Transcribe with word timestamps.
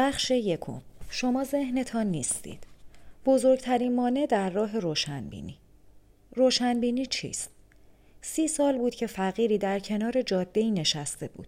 بخش 0.00 0.30
یکم. 0.30 0.80
شما 1.10 1.44
ذهنتان 1.44 2.06
نیستید. 2.06 2.66
بزرگترین 3.26 3.94
مانع 3.94 4.26
در 4.26 4.50
راه 4.50 4.78
روشنبینی. 4.78 5.58
روشنبینی 6.36 7.06
چیست؟ 7.06 7.50
سی 8.20 8.48
سال 8.48 8.78
بود 8.78 8.94
که 8.94 9.06
فقیری 9.06 9.58
در 9.58 9.78
کنار 9.78 10.22
جاده 10.22 10.70
نشسته 10.70 11.28
بود. 11.28 11.46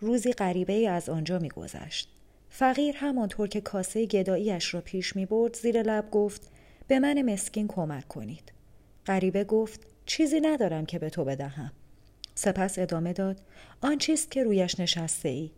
روزی 0.00 0.32
غریبه 0.32 0.88
از 0.88 1.08
آنجا 1.08 1.38
میگذشت. 1.38 2.08
فقیر 2.48 2.96
همانطور 2.96 3.48
که 3.48 3.60
کاسه 3.60 4.06
گداییش 4.06 4.74
را 4.74 4.80
پیش 4.80 5.16
می 5.16 5.26
برد 5.26 5.56
زیر 5.56 5.82
لب 5.82 6.10
گفت 6.10 6.50
به 6.88 6.98
من 6.98 7.32
مسکین 7.32 7.68
کمک 7.68 8.08
کنید. 8.08 8.52
غریبه 9.06 9.44
گفت 9.44 9.80
چیزی 10.06 10.40
ندارم 10.40 10.86
که 10.86 10.98
به 10.98 11.10
تو 11.10 11.24
بدهم. 11.24 11.72
سپس 12.34 12.78
ادامه 12.78 13.12
داد 13.12 13.40
آن 13.80 13.98
چیست 13.98 14.30
که 14.30 14.44
رویش 14.44 14.80
نشسته 14.80 15.28
ای 15.28 15.50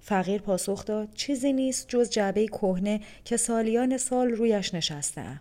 فقیر 0.00 0.40
پاسخ 0.40 0.84
داد 0.84 1.08
چیزی 1.14 1.52
نیست 1.52 1.88
جز 1.88 2.10
جعبه 2.10 2.46
کهنه 2.46 3.00
که 3.24 3.36
سالیان 3.36 3.98
سال 3.98 4.30
رویش 4.30 4.74
نشسته 4.74 5.20
ام. 5.20 5.40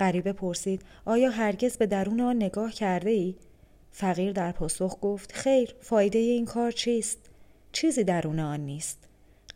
غریبه 0.00 0.32
پرسید 0.32 0.82
آیا 1.04 1.30
هرگز 1.30 1.76
به 1.76 1.86
درون 1.86 2.20
آن 2.20 2.36
نگاه 2.36 2.72
کرده 2.72 3.10
ای؟ 3.10 3.34
فقیر 3.90 4.32
در 4.32 4.52
پاسخ 4.52 4.98
گفت 5.00 5.32
خیر 5.32 5.74
فایده 5.80 6.18
این 6.18 6.44
کار 6.44 6.70
چیست؟ 6.70 7.18
چیزی 7.72 8.04
درون 8.04 8.40
آن 8.40 8.60
نیست. 8.60 8.98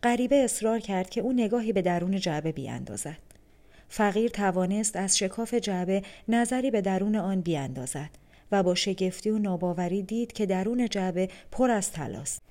غریبه 0.03 0.35
اصرار 0.35 0.79
کرد 0.79 1.09
که 1.09 1.21
او 1.21 1.33
نگاهی 1.33 1.73
به 1.73 1.81
درون 1.81 2.19
جعبه 2.19 2.51
بیاندازد. 2.51 3.17
فقیر 3.89 4.29
توانست 4.31 4.95
از 4.95 5.17
شکاف 5.17 5.53
جعبه 5.53 6.01
نظری 6.27 6.71
به 6.71 6.81
درون 6.81 7.15
آن 7.15 7.41
بیاندازد 7.41 8.09
و 8.51 8.63
با 8.63 8.75
شگفتی 8.75 9.29
و 9.29 9.37
ناباوری 9.37 10.01
دید 10.01 10.33
که 10.33 10.45
درون 10.45 10.89
جعبه 10.89 11.29
پر 11.51 11.71
از 11.71 11.91
طلاست. 11.91 12.41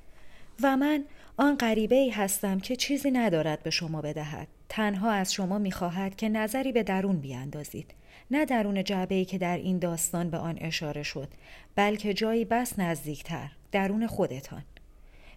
و 0.62 0.76
من 0.76 1.04
آن 1.40 1.56
غریبه 1.56 1.96
ای 1.96 2.10
هستم 2.10 2.58
که 2.58 2.76
چیزی 2.76 3.10
ندارد 3.10 3.62
به 3.62 3.70
شما 3.70 4.00
بدهد. 4.00 4.48
تنها 4.68 5.10
از 5.10 5.32
شما 5.32 5.58
می‌خواهد 5.58 6.16
که 6.16 6.28
نظری 6.28 6.72
به 6.72 6.82
درون 6.82 7.16
بیاندازید. 7.20 7.94
نه 8.30 8.44
درون 8.44 8.84
جعبه 8.84 9.14
ای 9.14 9.24
که 9.24 9.38
در 9.38 9.56
این 9.56 9.78
داستان 9.78 10.30
به 10.30 10.38
آن 10.38 10.58
اشاره 10.60 11.02
شد 11.02 11.28
بلکه 11.74 12.14
جایی 12.14 12.44
بس 12.44 12.78
نزدیکتر 12.78 13.50
درون 13.72 14.06
خودتان 14.06 14.62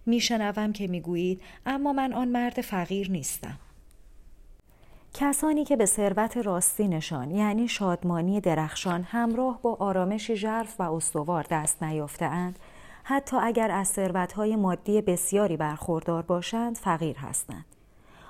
میشنوم 0.06 0.73
که 0.73 0.88
می‌گویید 0.88 1.42
اما 1.66 1.94
من 1.94 2.14
آن 2.14 2.28
مرد 2.28 2.61
فقیر 2.61 3.11
نیستم 3.11 3.59
کسانی 5.14 5.66
که 5.66 5.76
به 5.76 5.86
ثروت 5.86 6.38
راستینشان 6.38 7.31
یعنی 7.31 7.67
شادمانی 7.67 8.42
درخشان 8.42 9.04
همراه 9.04 9.61
با 9.61 9.76
آرامشی 9.76 10.36
ژرف 10.36 10.80
و 10.80 10.83
استوار 10.83 11.45
دست 11.52 11.83
نیافتهاند 11.83 12.59
حتی 13.12 13.38
اگر 13.38 13.72
از 13.72 13.88
ثروتهای 13.88 14.56
مادی 14.56 15.02
بسیاری 15.02 15.58
برخوردار 15.58 16.22
باشند 16.22 16.78
فقیر 16.78 17.17
هستند 17.17 17.66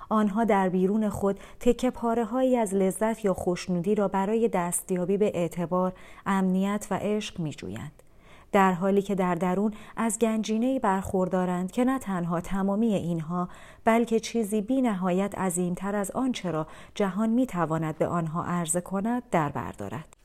آنها 0.09 0.43
در 0.43 0.69
بیرون 0.69 1.09
خود 1.09 1.39
تکه 1.59 1.91
پاره 1.91 2.25
هایی 2.25 2.57
از 2.57 2.73
لذت 2.73 3.25
یا 3.25 3.33
خوشنودی 3.33 3.95
را 3.95 4.07
برای 4.07 4.47
دستیابی 4.47 5.17
به 5.17 5.31
اعتبار، 5.35 5.93
امنیت 6.25 6.87
و 6.91 6.99
عشق 7.01 7.39
می 7.39 7.51
جویند. 7.51 8.03
در 8.51 8.73
حالی 8.73 9.01
که 9.01 9.15
در 9.15 9.35
درون 9.35 9.73
از 9.95 10.19
گنجینه 10.19 10.79
برخوردارند 10.79 11.71
که 11.71 11.85
نه 11.85 11.99
تنها 11.99 12.41
تمامی 12.41 12.93
اینها 12.93 13.49
بلکه 13.85 14.19
چیزی 14.19 14.61
بی 14.61 14.81
نهایت 14.81 15.37
عظیمتر 15.37 15.95
از 15.95 16.11
آنچه 16.11 16.51
را 16.51 16.67
جهان 16.95 17.29
می 17.29 17.45
تواند 17.45 17.97
به 17.97 18.07
آنها 18.07 18.43
عرضه 18.43 18.81
کند 18.81 19.23
در 19.31 19.49
بردارد. 19.49 20.20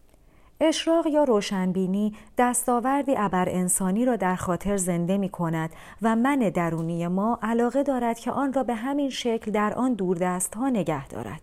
اشراق 0.60 1.06
یا 1.06 1.24
روشنبینی 1.24 2.14
دستاوردی 2.38 3.14
ابر 3.16 3.48
انسانی 3.48 4.04
را 4.04 4.16
در 4.16 4.36
خاطر 4.36 4.76
زنده 4.76 5.18
می 5.18 5.28
کند 5.28 5.70
و 6.02 6.16
من 6.16 6.38
درونی 6.38 7.08
ما 7.08 7.38
علاقه 7.42 7.82
دارد 7.82 8.18
که 8.18 8.30
آن 8.30 8.52
را 8.52 8.62
به 8.62 8.74
همین 8.74 9.10
شکل 9.10 9.50
در 9.50 9.74
آن 9.74 9.94
دوردست 9.94 10.54
ها 10.54 10.68
نگه 10.68 11.08
دارد. 11.08 11.40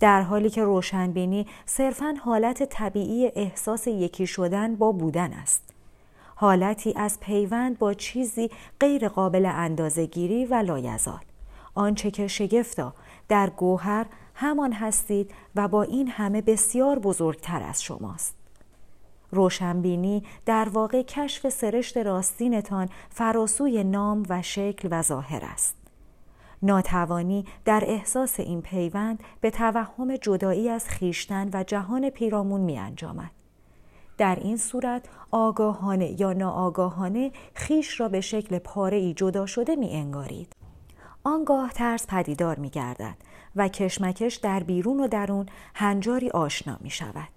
در 0.00 0.22
حالی 0.22 0.50
که 0.50 0.64
روشنبینی 0.64 1.46
صرفا 1.66 2.14
حالت 2.24 2.62
طبیعی 2.62 3.32
احساس 3.34 3.86
یکی 3.86 4.26
شدن 4.26 4.76
با 4.76 4.92
بودن 4.92 5.32
است. 5.32 5.74
حالتی 6.34 6.94
از 6.96 7.20
پیوند 7.20 7.78
با 7.78 7.94
چیزی 7.94 8.50
غیر 8.80 9.08
قابل 9.08 9.46
اندازهگیری 9.46 10.44
و 10.44 10.54
لایزال. 10.54 11.29
آنچه 11.74 12.10
که 12.10 12.26
شگفتا 12.26 12.94
در 13.28 13.50
گوهر 13.50 14.06
همان 14.34 14.72
هستید 14.72 15.30
و 15.54 15.68
با 15.68 15.82
این 15.82 16.08
همه 16.08 16.42
بسیار 16.42 16.98
بزرگتر 16.98 17.62
از 17.62 17.82
شماست. 17.82 18.36
روشنبینی 19.30 20.22
در 20.46 20.68
واقع 20.68 21.02
کشف 21.02 21.48
سرشت 21.48 21.96
راستینتان 21.96 22.88
فراسوی 23.10 23.84
نام 23.84 24.22
و 24.28 24.42
شکل 24.42 24.88
و 24.90 25.02
ظاهر 25.02 25.44
است. 25.44 25.76
ناتوانی 26.62 27.44
در 27.64 27.84
احساس 27.86 28.40
این 28.40 28.62
پیوند 28.62 29.22
به 29.40 29.50
توهم 29.50 30.16
جدایی 30.16 30.68
از 30.68 30.88
خیشتن 30.88 31.50
و 31.52 31.64
جهان 31.64 32.10
پیرامون 32.10 32.60
می 32.60 32.78
انجامد. 32.78 33.30
در 34.18 34.38
این 34.42 34.56
صورت 34.56 35.04
آگاهانه 35.30 36.20
یا 36.20 36.32
ناآگاهانه 36.32 37.32
خیش 37.54 38.00
را 38.00 38.08
به 38.08 38.20
شکل 38.20 38.58
پاره 38.58 38.96
ای 38.96 39.14
جدا 39.14 39.46
شده 39.46 39.76
می 39.76 39.90
انگارید. 39.90 40.59
آنگاه 41.24 41.72
ترس 41.72 42.06
پدیدار 42.06 42.58
می 42.58 42.70
گردد 42.70 43.16
و 43.56 43.68
کشمکش 43.68 44.36
در 44.36 44.62
بیرون 44.62 45.00
و 45.00 45.08
درون 45.08 45.46
هنجاری 45.74 46.30
آشنا 46.30 46.78
می 46.80 46.90
شود. 46.90 47.28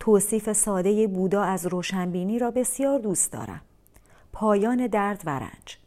توصیف 0.00 0.52
ساده 0.52 1.06
بودا 1.06 1.42
از 1.42 1.66
روشنبینی 1.66 2.38
را 2.38 2.50
بسیار 2.50 2.98
دوست 2.98 3.32
دارم. 3.32 3.60
پایان 4.32 4.86
درد 4.86 5.22
و 5.26 5.38
رنج. 5.38 5.78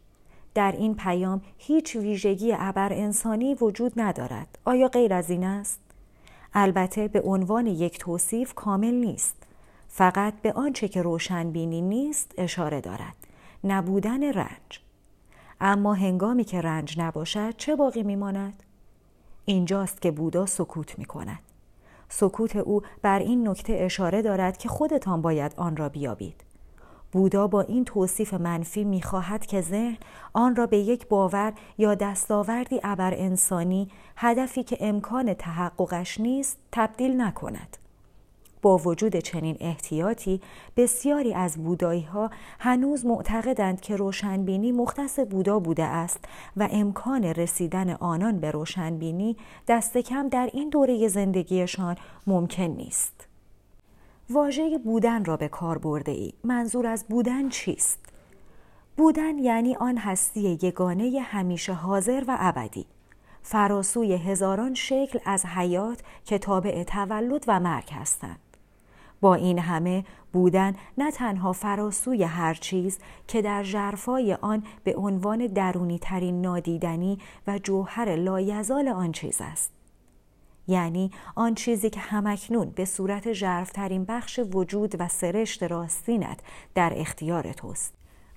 در 0.53 0.71
این 0.71 0.95
پیام 0.95 1.41
هیچ 1.57 1.95
ویژگی 1.95 2.53
ابر 2.57 2.93
انسانی 2.93 3.53
وجود 3.53 3.93
ندارد. 3.95 4.57
آیا 4.65 4.87
غیر 4.87 5.13
از 5.13 5.29
این 5.29 5.43
است؟ 5.43 5.79
البته 6.53 7.07
به 7.07 7.21
عنوان 7.21 7.67
یک 7.67 7.99
توصیف 7.99 8.53
کامل 8.53 8.93
نیست. 8.93 9.35
فقط 9.87 10.33
به 10.41 10.53
آنچه 10.53 10.87
که 10.87 11.01
روشنبینی 11.01 11.81
نیست 11.81 12.31
اشاره 12.37 12.81
دارد. 12.81 13.15
نبودن 13.63 14.23
رنج. 14.23 14.86
اما 15.61 15.93
هنگامی 15.93 16.43
که 16.43 16.61
رنج 16.61 16.99
نباشد 16.99 17.57
چه 17.57 17.75
باقی 17.75 18.03
میماند؟ 18.03 18.63
اینجاست 19.45 20.01
که 20.01 20.11
بودا 20.11 20.45
سکوت 20.45 20.99
می 20.99 21.05
کند. 21.05 21.39
سکوت 22.09 22.55
او 22.55 22.81
بر 23.01 23.19
این 23.19 23.47
نکته 23.47 23.73
اشاره 23.73 24.21
دارد 24.21 24.57
که 24.57 24.69
خودتان 24.69 25.21
باید 25.21 25.53
آن 25.57 25.77
را 25.77 25.89
بیابید. 25.89 26.43
بودا 27.11 27.47
با 27.47 27.61
این 27.61 27.85
توصیف 27.85 28.33
منفی 28.33 28.83
می‌خواهد 28.83 29.45
که 29.45 29.61
ذهن 29.61 29.97
آن 30.33 30.55
را 30.55 30.67
به 30.67 30.77
یک 30.77 31.07
باور 31.07 31.53
یا 31.77 31.95
دستاوردی 31.95 32.79
ابر 32.83 33.13
انسانی 33.13 33.91
هدفی 34.15 34.63
که 34.63 34.77
امکان 34.79 35.33
تحققش 35.33 36.19
نیست 36.19 36.57
تبدیل 36.71 37.21
نکند. 37.21 37.77
وجود 38.75 39.15
چنین 39.15 39.57
احتیاطی 39.59 40.41
بسیاری 40.77 41.33
از 41.33 41.57
بودایی 41.57 42.01
ها 42.01 42.29
هنوز 42.59 43.05
معتقدند 43.05 43.81
که 43.81 43.95
روشنبینی 43.95 44.71
مختص 44.71 45.19
بودا 45.19 45.59
بوده 45.59 45.83
است 45.83 46.19
و 46.57 46.67
امکان 46.71 47.23
رسیدن 47.23 47.89
آنان 47.89 48.39
به 48.39 48.51
روشنبینی 48.51 49.37
دست 49.67 49.97
کم 49.97 50.29
در 50.29 50.49
این 50.53 50.69
دوره 50.69 51.07
زندگیشان 51.07 51.95
ممکن 52.27 52.63
نیست. 52.63 53.27
واژه 54.29 54.77
بودن 54.77 55.25
را 55.25 55.37
به 55.37 55.47
کار 55.47 55.77
برده 55.77 56.11
ای. 56.11 56.33
منظور 56.43 56.87
از 56.87 57.05
بودن 57.09 57.49
چیست؟ 57.49 57.99
بودن 58.97 59.37
یعنی 59.39 59.75
آن 59.75 59.97
هستی 59.97 60.59
یگانه 60.61 61.19
همیشه 61.19 61.73
حاضر 61.73 62.23
و 62.27 62.37
ابدی. 62.39 62.85
فراسوی 63.41 64.13
هزاران 64.13 64.73
شکل 64.73 65.19
از 65.25 65.45
حیات 65.45 66.01
که 66.25 66.37
تابع 66.37 66.83
تولد 66.83 67.45
و 67.47 67.59
مرگ 67.59 67.89
هستند. 67.91 68.46
با 69.21 69.35
این 69.35 69.59
همه 69.59 70.05
بودن 70.33 70.75
نه 70.97 71.11
تنها 71.11 71.53
فراسوی 71.53 72.23
هر 72.23 72.53
چیز 72.53 72.99
که 73.27 73.41
در 73.41 73.63
جرفای 73.63 74.33
آن 74.33 74.63
به 74.83 74.95
عنوان 74.95 75.47
درونی 75.47 75.99
ترین 75.99 76.41
نادیدنی 76.41 77.19
و 77.47 77.59
جوهر 77.59 78.15
لایزال 78.15 78.87
آن 78.87 79.11
چیز 79.11 79.37
است. 79.41 79.71
یعنی 80.67 81.11
آن 81.35 81.55
چیزی 81.55 81.89
که 81.89 81.99
همکنون 81.99 82.69
به 82.69 82.85
صورت 82.85 83.27
جرفترین 83.27 84.05
بخش 84.05 84.39
وجود 84.53 84.95
و 84.99 85.07
سرشت 85.07 85.63
راستینت 85.63 86.39
در 86.75 86.93
اختیار 86.95 87.53
توست. 87.53 87.93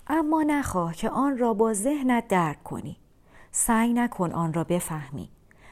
اما 0.06 0.42
نخواه 0.42 0.94
که 0.94 1.10
آن 1.10 1.38
را 1.38 1.54
با 1.54 1.72
ذهنت 1.72 2.28
درک 2.28 2.62
کنی. 2.62 2.96
سعی 3.52 3.92
نکن 3.92 4.32
آن 4.32 4.52
را 4.52 4.64
بفهمی. 4.64 5.28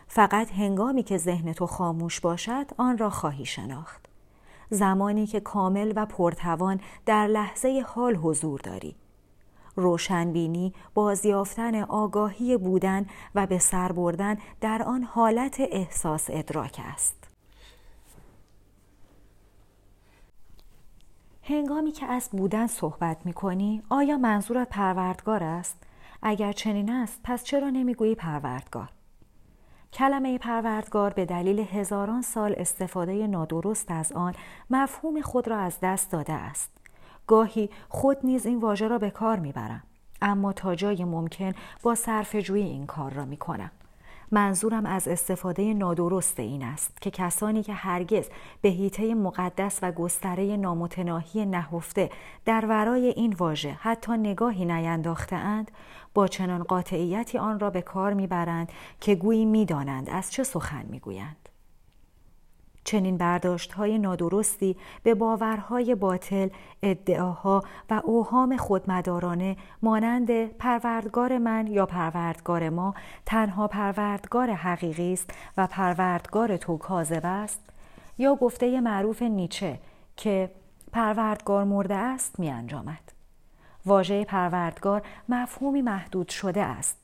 فقط 0.09 0.53
هنگامی 0.53 1.03
که 1.03 1.19
ذهن 1.19 1.53
تو 1.53 1.67
خاموش 1.67 2.21
باشد 2.21 2.67
آن 2.77 2.99
را 2.99 3.11
خواهی 3.11 3.45
شناخت. 3.45 4.08
زمانی 4.71 5.27
که 5.27 5.41
کامل 5.41 5.93
و 5.97 6.07
پرتوان 6.07 6.81
در 7.07 7.27
لحظه 7.27 7.85
حال 7.87 8.17
حضور 8.17 8.61
داری 8.61 8.97
روشنبینی 9.77 10.73
بازیافتن 10.95 11.83
آگاهی 11.83 12.57
بودن 12.57 13.07
و 13.35 13.47
به 13.47 13.59
سر 13.59 13.93
بردن 13.93 14.37
در 14.61 14.83
آن 14.83 15.03
حالت 15.03 15.57
احساس 15.61 16.27
ادراک 16.31 16.81
است 16.85 17.29
هنگامی 21.43 21.93
که 21.93 22.07
از 22.07 22.29
بودن 22.33 22.67
صحبت 22.67 23.27
می 23.27 23.33
کنی 23.33 23.83
آیا 23.89 24.19
منظورت 24.19 24.69
پروردگار 24.69 25.43
است؟ 25.43 25.77
اگر 26.23 26.53
چنین 26.53 26.91
است 26.91 27.21
پس 27.25 27.45
چرا 27.45 27.71
نمی‌گویی 27.71 28.15
پروردگار؟ 28.15 28.89
کلمه 29.93 30.39
پروردگار 30.39 31.13
به 31.13 31.27
دلیل 31.27 31.61
هزاران 31.61 32.23
سال 32.23 32.55
استفاده 32.57 33.27
نادرست 33.27 33.91
از 33.91 34.13
آن 34.13 34.35
مفهوم 34.71 35.21
خود 35.21 35.49
را 35.49 35.59
از 35.59 35.79
دست 35.83 36.13
داده 36.13 36.33
است. 36.33 36.71
گاهی 37.27 37.71
خود 37.89 38.19
نیز 38.25 38.47
این 38.47 38.59
واژه 38.59 38.89
را 38.89 38.99
به 38.99 39.11
کار 39.11 39.39
می‌برم 39.39 39.83
اما 40.23 40.53
تا 40.53 40.75
جای 40.75 41.05
ممکن 41.05 41.53
با 41.83 41.95
صرف 41.95 42.51
این 42.51 42.87
کار 42.87 43.13
را 43.13 43.25
می‌کنم. 43.25 43.71
منظورم 44.31 44.87
از 44.87 45.09
استفاده 45.09 45.75
نادرست 45.75 46.41
این 46.41 46.63
است 46.63 47.03
که 47.03 47.11
کسانی 47.11 47.63
که 47.63 47.73
هرگز 47.73 48.29
به 48.61 48.69
هیته 48.69 49.15
مقدس 49.15 49.79
و 49.83 49.93
گستره 49.93 50.57
نامتناهی 50.57 51.47
نهفته 51.47 52.11
در 52.45 52.67
ورای 52.67 53.07
این 53.07 53.33
واژه 53.33 53.77
حتی 53.81 54.13
نگاهی 54.13 54.65
نینداخته 54.65 55.37
اند 55.37 55.71
با 56.15 56.27
چنان 56.29 56.63
قاطعیتی 56.63 57.39
آن 57.39 57.61
را 57.61 57.71
به 57.71 57.83
کار 57.83 58.13
می‌برند 58.13 58.73
که 59.01 59.15
گویی 59.15 59.45
می‌دانند 59.45 60.11
از 60.11 60.33
چه 60.33 60.43
سخن 60.43 60.87
می‌گویند. 60.89 61.48
چنین 62.89 63.17
برداشت 63.17 63.73
های 63.73 63.99
نادرستی 63.99 64.77
به 65.03 65.15
باورهای 65.15 65.95
باطل، 65.95 66.49
ادعاها 66.83 67.63
و 67.91 68.01
اوهام 68.05 68.57
خودمدارانه 68.57 69.57
مانند 69.83 70.47
پروردگار 70.47 71.39
من 71.39 71.67
یا 71.67 71.87
پروردگار 71.87 72.69
ما 72.69 72.95
تنها 73.27 73.69
پروردگار 73.69 74.51
حقیقی 74.51 75.13
است 75.13 75.31
و 75.57 75.67
پروردگار 75.67 76.57
تو 76.57 76.77
کاذب 76.77 77.21
است 77.25 77.61
یا 78.19 78.35
گفته 78.35 78.81
معروف 78.81 79.23
نیچه 79.23 79.79
که 80.17 80.51
پروردگار 80.93 81.65
مرده 81.65 81.95
است 81.95 82.41
می 82.41 82.51
انجامد. 82.51 83.13
واژه 83.87 84.25
پروردگار 84.25 85.03
مفهومی 85.29 85.83
محدود 85.83 86.29
شده 86.29 86.63
است. 86.63 86.97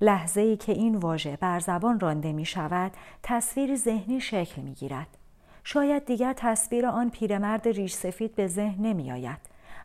لحظه 0.00 0.40
ای 0.40 0.56
که 0.56 0.72
این 0.72 0.96
واژه 0.96 1.38
بر 1.40 1.60
زبان 1.60 2.00
رانده 2.00 2.32
می 2.32 2.44
شود 2.44 2.92
تصویر 3.22 3.76
ذهنی 3.76 4.20
شکل 4.20 4.62
می 4.62 4.74
گیرد. 4.74 5.21
شاید 5.64 6.04
دیگر 6.04 6.34
تصویر 6.36 6.86
آن 6.86 7.10
پیرمرد 7.10 7.68
ریش 7.68 7.94
سفید 7.94 8.34
به 8.34 8.46
ذهن 8.46 8.86
نمی 8.86 9.12
آید. 9.12 9.38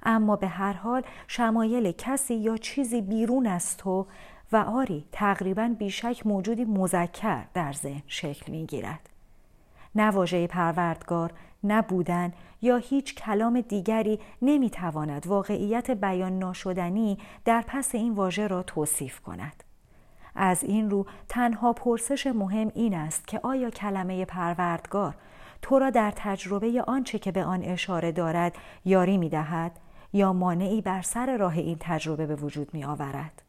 اما 0.03 0.35
به 0.35 0.47
هر 0.47 0.73
حال 0.73 1.03
شمایل 1.27 1.91
کسی 1.91 2.35
یا 2.35 2.57
چیزی 2.57 3.01
بیرون 3.01 3.47
از 3.47 3.77
تو 3.77 4.07
و 4.51 4.57
آری 4.57 5.05
تقریبا 5.11 5.75
بیشک 5.79 6.27
موجودی 6.27 6.65
مذکر 6.65 7.43
در 7.53 7.73
ذهن 7.73 8.01
شکل 8.07 8.51
می 8.51 8.65
گیرد. 8.65 9.09
نه 9.95 10.47
پروردگار، 10.47 11.33
نه 11.63 11.81
بودن 11.81 12.33
یا 12.61 12.77
هیچ 12.77 13.15
کلام 13.15 13.61
دیگری 13.61 14.19
نمی 14.41 14.69
تواند 14.69 15.27
واقعیت 15.27 15.91
بیان 15.91 16.39
ناشدنی 16.39 17.17
در 17.45 17.63
پس 17.67 17.95
این 17.95 18.13
واژه 18.13 18.47
را 18.47 18.63
توصیف 18.63 19.19
کند. 19.19 19.63
از 20.35 20.63
این 20.63 20.89
رو 20.89 21.05
تنها 21.29 21.73
پرسش 21.73 22.27
مهم 22.27 22.71
این 22.75 22.93
است 22.93 23.27
که 23.27 23.39
آیا 23.43 23.69
کلمه 23.69 24.25
پروردگار 24.25 25.15
تو 25.61 25.79
را 25.79 25.89
در 25.89 26.13
تجربه 26.15 26.83
آنچه 26.87 27.19
که 27.19 27.31
به 27.31 27.43
آن 27.43 27.63
اشاره 27.63 28.11
دارد 28.11 28.55
یاری 28.85 29.17
می 29.17 29.29
دهد 29.29 29.71
یا 30.13 30.33
مانعی 30.33 30.81
بر 30.81 31.01
سر 31.01 31.37
راه 31.37 31.57
این 31.57 31.77
تجربه 31.79 32.25
به 32.25 32.35
وجود 32.35 32.73
می 32.73 32.83
آورد. 32.83 33.41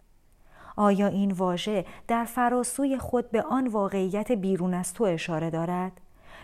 آیا 0.77 1.07
این 1.07 1.33
واژه 1.33 1.85
در 2.09 2.25
فراسوی 2.25 2.99
خود 2.99 3.31
به 3.31 3.43
آن 3.43 3.67
واقعیت 3.67 4.33
بیرون 4.33 4.75
از 4.75 4.95
تو 4.95 5.05
اشاره 5.05 5.51
دارد؟ 5.51 5.93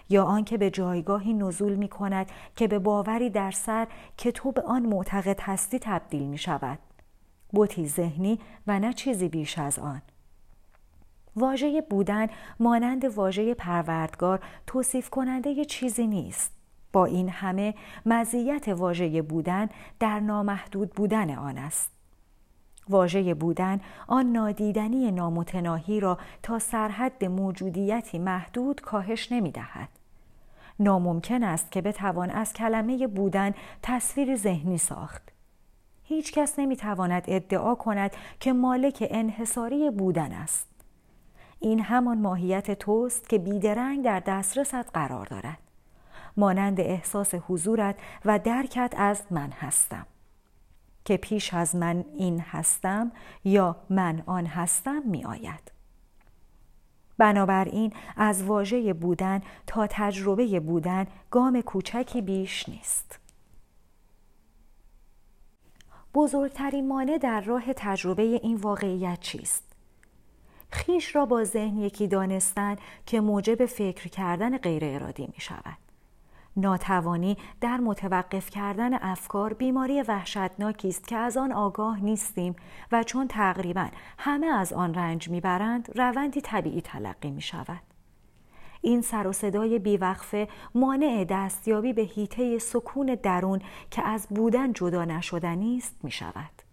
یا 0.08 0.25
آنکه 0.25 0.58
به 0.58 0.70
جایگاهی 0.70 1.34
نزول 1.34 1.75
می 1.75 1.88
کند 1.88 2.26
که 2.56 2.69
به 2.69 2.78
باوری 2.78 3.31
در 3.31 3.50
سر 3.50 3.87
که 4.16 4.32
تو 4.32 4.52
به 4.52 4.62
آن 4.62 4.82
معتقد 4.87 5.40
هستی 5.40 5.78
تبدیل 5.78 6.22
می 6.22 6.38
شود؟ 6.38 6.78
بوتی 7.52 7.88
ذهنی 7.88 8.38
و 8.66 8.78
نه 8.78 8.93
چیزی 8.93 9.28
بیش 9.28 9.58
از 9.58 9.78
آن. 9.78 10.02
واژه 11.36 11.82
بودن 11.90 12.26
مانند 12.60 13.04
واژه 13.04 13.54
پروردگار 13.54 14.40
توصیف 14.66 15.10
کننده 15.10 15.50
ی 15.50 15.64
چیزی 15.64 16.06
نیست. 16.06 16.52
با 16.92 17.04
این 17.04 17.28
همه 17.28 17.75
مزیت 18.06 18.69
واژه 18.69 19.22
بودن 19.22 19.69
در 20.00 20.20
نامحدود 20.20 20.90
بودن 20.90 21.34
آن 21.34 21.58
است. 21.58 21.92
واژه 22.88 23.34
بودن 23.34 23.81
آن 24.06 24.32
نادیدنی 24.32 25.12
نامتناهی 25.12 26.00
را 26.00 26.19
تا 26.42 26.58
سرحد 26.58 27.25
موجودیتی 27.25 28.19
محدود 28.19 28.80
کاهش 28.80 29.32
نمی 29.32 29.50
دهد. 29.50 29.88
ناممکن 30.80 31.42
است 31.42 31.72
که 31.72 31.80
بتوان 31.80 32.30
از 32.30 32.52
کلمه 32.52 33.06
بودن 33.06 33.54
تصویر 33.82 34.37
ذهنی 34.37 34.78
ساخت. 34.78 35.22
هیچ 36.04 36.32
کس 36.32 36.58
نمی 36.58 36.76
تواند 36.76 37.25
ادعا 37.28 37.75
کند 37.75 38.10
که 38.40 38.52
مالک 38.52 39.06
انحصاری 39.10 39.90
بودن 39.90 40.32
است. 40.32 40.74
این 41.64 41.81
همان 41.81 42.20
ماهیت 42.20 42.78
توست 42.78 43.28
که 43.28 43.38
بیدرنگ 43.38 44.05
در 44.05 44.20
دسترست 44.20 44.90
قرار 44.94 45.26
دارد 45.26 45.58
مانند 46.37 46.81
احساس 46.81 47.34
حضورت 47.34 47.96
و 48.25 48.38
درکت 48.38 48.94
از 48.96 49.22
من 49.31 49.50
هستم 49.50 50.06
که 51.05 51.16
پیش 51.16 51.55
از 51.55 51.76
من 51.76 52.05
این 52.16 52.40
هستم 52.40 53.12
یا 53.44 53.76
من 53.90 54.22
آن 54.26 54.46
هستم 54.46 55.02
می 55.05 55.25
آید. 55.25 55.72
بنابراین 57.19 57.93
از 58.16 58.43
واژه 58.43 58.93
بودن 58.93 59.43
تا 59.66 59.87
تجربه 59.90 60.61
بودن 60.61 61.06
گام 61.31 61.61
کوچکی 61.61 62.22
بیش 62.22 62.69
نیست. 62.69 63.19
بزرگترین 66.14 66.88
مانع 66.88 67.19
در 67.19 67.40
راه 67.40 67.72
تجربه 67.72 68.22
این 68.22 68.56
واقعیت 68.56 69.20
چیست؟ 69.20 69.74
خیش 70.75 71.17
را 71.17 71.26
با 71.26 71.44
ذهن 71.44 71.79
یکی 71.79 72.09
دانستن 72.09 72.76
که 73.06 73.21
موجب 73.21 73.67
فکر 73.67 74.09
کردن 74.09 74.59
غیر 74.59 74.85
ارادی 74.85 75.26
می 75.26 75.41
شود. 75.41 75.76
ناتوانی 76.56 77.37
در 77.61 77.76
متوقف 77.76 78.50
کردن 78.50 78.94
افکار 78.94 79.53
بیماری 79.53 80.03
وحشتناکی 80.03 80.88
است 80.88 81.09
که 81.09 81.17
از 81.17 81.37
آن 81.37 81.53
آگاه 81.53 82.05
نیستیم 82.05 82.56
و 82.93 83.03
چون 83.03 83.29
تقریبا 83.29 83.88
همه 84.19 84.47
از 84.47 84.73
آن 84.73 84.94
رنج 84.94 85.29
می‌برند 85.29 85.99
روندی 85.99 86.41
طبیعی 86.41 86.81
تلقی 86.81 87.31
می 87.31 87.43
شود. 87.43 87.82
این 88.81 89.03
سر 89.03 89.26
و 89.26 89.32
صدای 89.32 89.79
بیوقفه 89.79 90.49
مانع 90.75 91.26
دستیابی 91.29 91.93
به 91.93 92.03
هیته 92.03 92.59
سکون 92.59 93.19
درون 93.23 93.61
که 93.91 94.03
از 94.03 94.26
بودن 94.31 94.73
جدا 94.73 95.05
نشدنی 95.05 95.76
است 95.76 95.97
می 96.03 96.11
شود. 96.11 96.63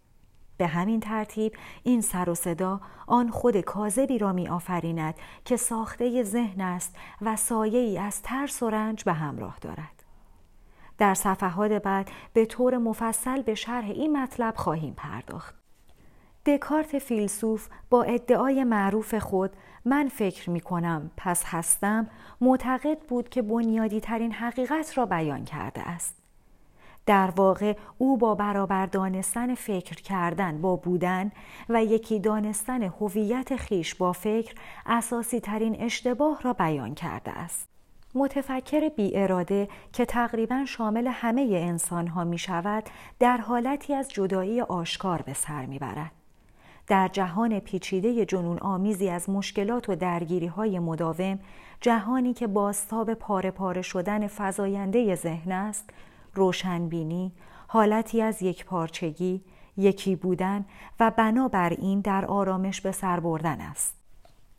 به 0.62 0.68
همین 0.68 1.00
ترتیب 1.00 1.54
این 1.84 2.02
سر 2.02 2.30
و 2.30 2.36
صدا 2.36 2.82
آن 3.08 3.30
خود 3.30 3.62
کاذبی 3.62 4.18
را 4.18 4.34
می 4.34 4.48
آفریند 4.48 5.16
که 5.46 5.58
ساخته 5.58 6.24
ذهن 6.24 6.62
است 6.62 6.96
و 7.22 7.36
سایه 7.36 7.80
ای 7.80 7.98
از 7.98 8.22
ترس 8.22 8.64
و 8.64 8.70
رنج 8.70 9.04
به 9.04 9.14
همراه 9.14 9.58
دارد. 9.62 10.04
در 10.98 11.14
صفحات 11.14 11.72
بعد 11.72 12.12
به 12.34 12.46
طور 12.46 12.78
مفصل 12.78 13.42
به 13.42 13.56
شرح 13.56 13.86
این 13.86 14.18
مطلب 14.18 14.56
خواهیم 14.56 14.94
پرداخت. 14.94 15.56
دکارت 16.46 17.00
فیلسوف 17.00 17.68
با 17.90 18.04
ادعای 18.04 18.64
معروف 18.64 19.16
خود 19.16 19.52
من 19.86 20.08
فکر 20.08 20.50
می 20.50 20.62
کنم 20.62 21.12
پس 21.18 21.44
هستم 21.46 22.08
معتقد 22.42 23.00
بود 23.00 23.30
که 23.30 23.42
بنیادی 23.42 24.00
ترین 24.00 24.32
حقیقت 24.32 24.98
را 24.98 25.06
بیان 25.06 25.46
کرده 25.46 25.82
است. 25.82 26.21
در 27.06 27.34
واقع 27.36 27.76
او 27.98 28.18
با 28.18 28.36
برابر 28.36 28.86
دانستن 28.86 29.56
فکر 29.56 29.96
کردن 29.96 30.62
با 30.62 30.76
بودن 30.76 31.32
و 31.70 31.84
یکی 31.84 32.20
دانستن 32.20 32.84
هویت 32.84 33.56
خیش 33.56 33.96
با 33.96 34.12
فکر 34.12 34.56
اساسی 34.86 35.40
ترین 35.40 35.76
اشتباه 35.82 36.42
را 36.42 36.54
بیان 36.54 36.96
کرده 36.96 37.32
است. 37.32 37.68
متفکر 38.16 38.90
بی 38.90 39.12
اراده 39.16 39.68
که 39.94 40.06
تقریبا 40.06 40.66
شامل 40.68 41.08
همه 41.08 41.42
انسان 41.42 42.08
ها 42.08 42.24
می 42.24 42.38
شود 42.38 42.84
در 43.20 43.38
حالتی 43.38 43.94
از 43.94 44.10
جدایی 44.10 44.62
آشکار 44.62 45.22
به 45.22 45.34
سر 45.34 45.66
می 45.66 45.80
برد. 45.80 46.12
در 46.88 47.08
جهان 47.08 47.60
پیچیده 47.60 48.26
جنون 48.26 48.58
آمیزی 48.60 49.10
از 49.10 49.30
مشکلات 49.30 49.90
و 49.90 49.96
درگیری 49.96 50.48
های 50.48 50.80
مداوم 50.80 51.40
جهانی 51.82 52.34
که 52.34 52.48
باستاب 52.48 53.14
پاره 53.14 53.52
پاره 53.52 53.82
شدن 53.82 54.28
فزاینده 54.28 55.16
ذهن 55.16 55.52
است 55.52 55.90
روشنبینی، 56.36 57.32
حالتی 57.68 58.22
از 58.22 58.42
یک 58.42 58.66
پارچگی، 58.66 59.42
یکی 59.78 60.16
بودن 60.16 60.66
و 61.00 61.12
بنابراین 61.18 62.02
در 62.02 62.26
آرامش 62.26 62.82
به 62.82 62.92
سر 62.92 63.20
بردن 63.20 63.62
است. 63.62 63.96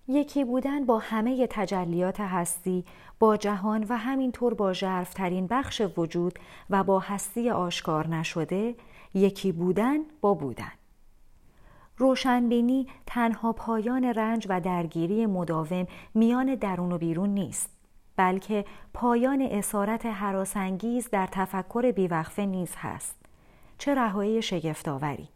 یکی 0.08 0.44
بودن 0.44 0.86
با 0.86 0.98
همه 0.98 1.46
تجلیات 1.46 2.20
هستی، 2.20 2.84
با 3.18 3.36
جهان 3.36 3.86
و 3.88 3.96
همینطور 3.96 4.54
با 4.54 4.72
ژرفترین 4.72 5.46
بخش 5.46 5.82
وجود 5.96 6.38
و 6.70 6.84
با 6.84 6.98
هستی 6.98 7.50
آشکار 7.50 8.08
نشده، 8.08 8.74
یکی 9.14 9.52
بودن 9.52 9.98
با 10.20 10.34
بودن. 10.34 10.72
روشنبینی 11.98 12.86
تنها 13.06 13.52
پایان 13.52 14.04
رنج 14.04 14.46
و 14.48 14.60
درگیری 14.60 15.26
مداوم 15.26 15.86
میان 16.14 16.54
درون 16.54 16.92
و 16.92 16.98
بیرون 16.98 17.28
نیست. 17.28 17.70
بلکه 18.22 18.64
پایان 18.94 19.48
اسارت 19.50 20.06
حراسانگیز 20.06 21.10
در 21.10 21.26
تفکر 21.26 21.90
بیوقفه 21.90 22.46
نیز 22.46 22.74
هست 22.76 23.16
چه 23.78 23.94
رهایی 23.94 24.42
شگفتآوری 24.42 25.28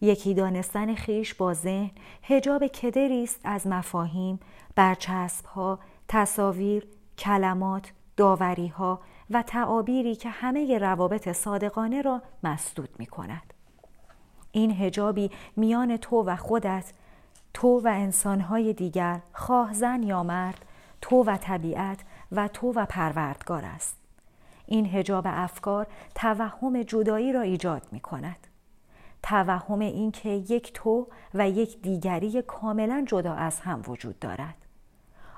یکی 0.00 0.34
دانستن 0.34 0.94
خیش 0.94 1.34
با 1.34 1.54
ذهن 1.54 1.90
هجاب 2.22 2.66
کدری 2.66 3.24
است 3.24 3.40
از 3.44 3.66
مفاهیم، 3.66 4.40
برچسبها، 4.74 5.78
تصاویر، 6.08 6.86
کلمات، 7.18 7.92
داوریها 8.16 9.00
و 9.30 9.42
تعابیری 9.42 10.16
که 10.16 10.28
همه 10.28 10.78
روابط 10.78 11.32
صادقانه 11.32 12.02
را 12.02 12.22
مسدود 12.42 12.88
می 12.98 13.06
کند. 13.06 13.54
این 14.52 14.70
هجابی 14.70 15.30
میان 15.56 15.96
تو 15.96 16.22
و 16.22 16.36
خودت، 16.36 16.92
تو 17.54 17.80
و 17.84 17.88
انسانهای 17.88 18.72
دیگر، 18.72 19.20
خواه 19.32 19.72
زن 19.72 20.02
یا 20.02 20.22
مرد، 20.22 20.64
تو 21.00 21.24
و 21.24 21.36
طبیعت 21.36 21.98
و 22.32 22.48
تو 22.48 22.72
و 22.72 22.86
پروردگار 22.86 23.64
است. 23.64 23.96
این 24.66 24.86
هجاب 24.86 25.24
افکار 25.26 25.86
توهم 26.14 26.82
جدایی 26.82 27.32
را 27.32 27.40
ایجاد 27.40 27.82
می 27.92 28.00
کند. 28.00 28.46
توهم 29.22 29.78
اینکه 29.78 30.28
یک 30.28 30.72
تو 30.72 31.06
و 31.34 31.48
یک 31.50 31.82
دیگری 31.82 32.42
کاملا 32.42 33.04
جدا 33.08 33.34
از 33.34 33.60
هم 33.60 33.82
وجود 33.88 34.18
دارد. 34.18 34.54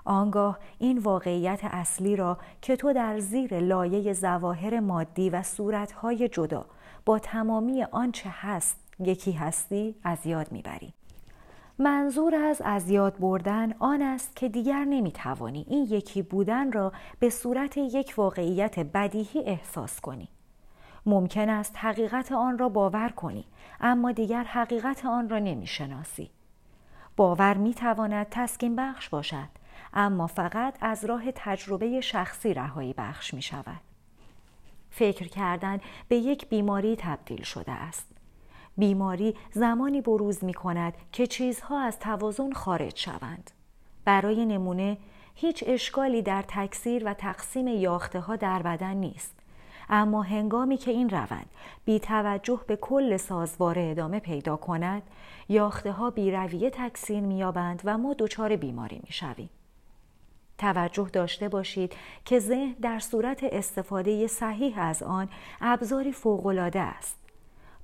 آنگاه 0.05 0.59
این 0.79 0.99
واقعیت 0.99 1.61
اصلی 1.63 2.17
را 2.17 2.39
که 2.63 2.77
تو 2.77 2.93
در 2.93 3.19
زیر 3.19 3.61
لایه 3.61 4.13
زواهر 4.13 4.81
مادی 4.81 5.31
و 5.31 5.43
صورتهای 5.43 6.29
جدا 6.29 6.67
با 7.05 7.19
تمامی 7.19 7.83
آنچه 7.83 8.31
هست 8.33 8.77
یکی 8.99 9.33
هستی 9.33 9.95
از 10.05 10.27
یاد 10.27 10.53
می‌بری. 10.53 10.98
منظور 11.81 12.35
از 12.35 12.63
از 12.65 12.91
یاد 12.91 13.19
بردن 13.19 13.73
آن 13.79 14.03
است 14.03 14.37
که 14.37 14.49
دیگر 14.49 14.85
نمی‌توانی 14.85 15.67
این 15.69 15.87
یکی 15.91 16.23
بودن 16.23 16.73
را 16.73 16.93
به 17.19 17.31
صورت 17.31 17.77
یک 17.77 18.15
واقعیت 18.17 18.79
بدیهی 18.79 19.41
احساس 19.41 20.01
کنی. 20.01 20.29
ممکن 21.07 21.49
است 21.49 21.77
حقیقت 21.77 22.33
آن 22.33 22.59
را 22.59 22.69
باور 22.69 23.09
کنی 23.09 23.45
اما 23.81 24.13
دیگر 24.13 24.45
حقیقت 24.45 25.07
آن 25.07 25.29
را 25.29 25.39
نمی‌شناسی. 25.39 26.31
باور 27.17 27.57
می‌تواند 27.57 28.27
تسکین 28.31 28.77
بخش 28.77 29.09
باشد 29.09 29.49
اما 29.95 30.27
فقط 30.27 30.75
از 30.81 31.05
راه 31.05 31.23
تجربه 31.35 32.01
شخصی 32.01 32.55
رهایی 32.55 32.93
بخش 32.93 33.35
می 33.35 33.43
شود. 33.43 33.81
فکر 34.91 35.29
کردن 35.29 35.81
به 36.09 36.17
یک 36.17 36.49
بیماری 36.49 36.97
تبدیل 36.97 37.43
شده 37.43 37.73
است. 37.73 38.18
بیماری 38.79 39.35
زمانی 39.53 40.01
بروز 40.01 40.45
می 40.45 40.55
کند 40.55 40.95
که 41.13 41.27
چیزها 41.27 41.81
از 41.81 41.99
توازن 41.99 42.53
خارج 42.53 42.97
شوند. 42.97 43.51
برای 44.05 44.47
نمونه 44.47 44.99
هیچ 45.35 45.65
اشکالی 45.67 46.23
در 46.23 46.45
تکثیر 46.49 47.03
و 47.07 47.15
تقسیم 47.15 47.69
یاخته 47.69 48.21
ها 48.21 48.37
در 48.37 48.63
بدن 48.63 48.95
نیست. 48.95 49.35
اما 49.91 50.23
هنگامی 50.23 50.77
که 50.77 50.91
این 50.91 51.09
روند 51.09 51.47
بی 51.85 52.01
توجه 52.01 52.61
به 52.67 52.77
کل 52.77 53.17
سازواره 53.17 53.89
ادامه 53.91 54.21
پیدا 54.21 54.57
کند 54.57 55.03
یاخته 55.49 55.93
ها 55.93 56.11
بی 56.11 56.31
رویه 56.31 56.71
تکثیر 56.71 57.21
میابند 57.21 57.83
و 57.85 57.99
ما 57.99 58.15
دچار 58.19 58.57
بیماری 58.57 59.01
می‌شویم. 59.05 59.51
توجه 60.59 61.09
داشته 61.13 61.49
باشید 61.49 61.93
که 62.25 62.39
ذهن 62.39 62.73
در 62.83 62.99
صورت 62.99 63.45
استفاده 63.45 64.27
صحیح 64.27 64.79
از 64.79 65.03
آن 65.03 65.29
ابزاری 65.61 66.13
فوقالعاده 66.13 66.81
است. 66.81 67.18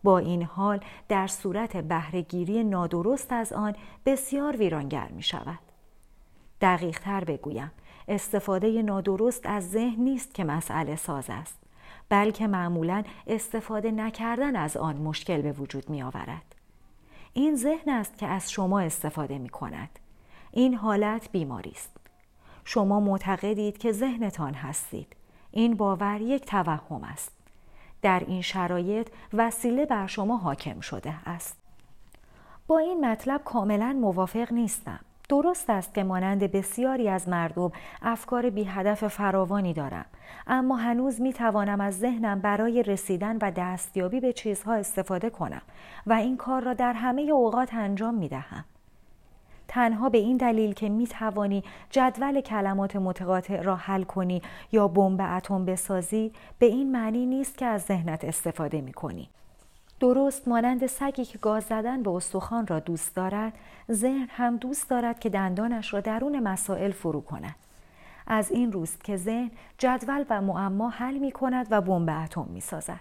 با 0.04 0.18
این 0.18 0.42
حال 0.42 0.80
در 1.08 1.26
صورت 1.26 1.76
بهرهگیری 1.76 2.64
نادرست 2.64 3.32
از 3.32 3.52
آن 3.52 3.75
بسیار 4.06 4.56
ویرانگر 4.56 5.08
می 5.08 5.23
شود. 5.23 5.58
دقیق 6.61 6.99
تر 6.99 7.25
بگویم 7.25 7.73
استفاده 8.08 8.82
نادرست 8.82 9.46
از 9.46 9.70
ذهن 9.70 10.02
نیست 10.02 10.34
که 10.34 10.44
مسئله 10.44 10.96
ساز 10.96 11.25
است 11.28 11.58
بلکه 12.08 12.46
معمولا 12.46 13.04
استفاده 13.26 13.90
نکردن 13.90 14.56
از 14.56 14.76
آن 14.76 14.96
مشکل 14.96 15.42
به 15.42 15.52
وجود 15.52 15.90
می 15.90 16.02
آورد. 16.02 16.54
این 17.32 17.56
ذهن 17.56 17.92
است 17.92 18.18
که 18.18 18.26
از 18.26 18.52
شما 18.52 18.80
استفاده 18.80 19.38
می 19.38 19.49
کند. 19.49 19.99
این 20.52 20.75
حالت 20.75 21.32
بیماری 21.32 21.70
است. 21.70 21.96
شما 22.64 23.00
معتقدید 23.00 23.78
که 23.78 23.92
ذهنتان 23.92 24.54
هستید. 24.54 25.16
این 25.50 25.75
باور 25.75 26.20
یک 26.20 26.44
توهم 26.46 27.04
است. 27.04 27.33
در 28.04 28.23
این 28.26 28.42
شرایط 28.42 29.08
وسیله 29.32 29.87
بر 29.87 30.06
شما 30.06 30.37
حاکم 30.37 30.80
شده 30.80 31.14
است. 31.26 31.58
با 32.66 32.78
این 32.78 33.06
مطلب 33.06 33.44
کاملا 33.44 33.99
موافق 34.00 34.52
نیستم. 34.52 35.00
درست 35.28 35.70
است 35.70 35.94
که 35.94 36.04
مانند 36.04 36.52
بسیاری 36.52 37.08
از 37.08 37.28
مردم 37.28 37.70
افکار 38.02 38.50
بی 38.50 38.64
هدف 38.64 39.08
فراوانی 39.08 39.73
دارم 39.73 40.04
اما 40.46 40.76
هنوز 40.76 41.20
می 41.20 41.32
توانم 41.32 41.80
از 41.80 41.99
ذهنم 41.99 42.40
برای 42.40 42.82
رسیدن 42.82 43.37
و 43.42 43.52
دستیابی 43.56 44.20
به 44.20 44.32
چیزها 44.32 44.75
استفاده 44.75 45.30
کنم 45.30 45.62
و 46.06 46.12
این 46.12 46.37
کار 46.37 46.62
را 46.62 46.75
در 46.75 46.92
همه 46.92 47.23
اوقات 47.32 47.75
انجام 47.75 48.14
می 48.14 48.28
دهم. 48.28 48.64
تنها 49.75 50.09
به 50.09 50.19
این 50.19 50.37
دلیل 50.37 50.73
که 50.73 50.88
می 50.88 51.07
توانی 51.07 51.64
جدول 51.90 52.40
کلمات 52.40 52.97
متقاطع 52.97 53.62
را 53.62 53.76
حل 53.76 54.02
کنی 54.02 54.43
یا 54.73 54.88
بمب 54.88 55.21
اتم 55.37 55.64
بسازی 55.64 56.33
به 56.59 56.66
این 56.66 56.93
معنی 56.93 57.26
نیست 57.26 57.59
که 57.59 57.66
از 57.66 57.83
ذهنت 57.83 58.25
استفاده 58.25 58.81
می 58.81 58.93
کنی. 58.93 59.28
درست 60.00 60.49
مانند 60.49 60.87
سگی 60.87 61.25
که 61.25 61.38
گاز 61.38 61.64
زدن 61.64 62.02
به 62.02 62.11
استخوان 62.11 62.66
را 62.66 62.81
دوست 62.81 63.16
دارد 63.16 63.52
ذهن 63.93 64.26
هم 64.31 64.57
دوست 64.57 64.90
دارد 64.90 65.19
که 65.19 65.28
دندانش 65.28 65.95
را 65.95 66.00
درون 66.00 66.40
مسائل 66.40 66.90
فرو 66.90 67.21
کند. 67.21 67.54
از 68.26 68.50
این 68.50 68.73
روست 68.73 69.04
که 69.04 69.16
ذهن 69.16 69.50
جدول 69.78 70.25
و 70.31 70.40
معما 70.40 70.88
حل 70.88 71.19
می 71.19 71.33
کند 71.33 71.66
و 71.71 71.81
بمب 71.81 72.25
اتم 72.25 72.47
می 72.50 72.61
سازد 72.61 73.00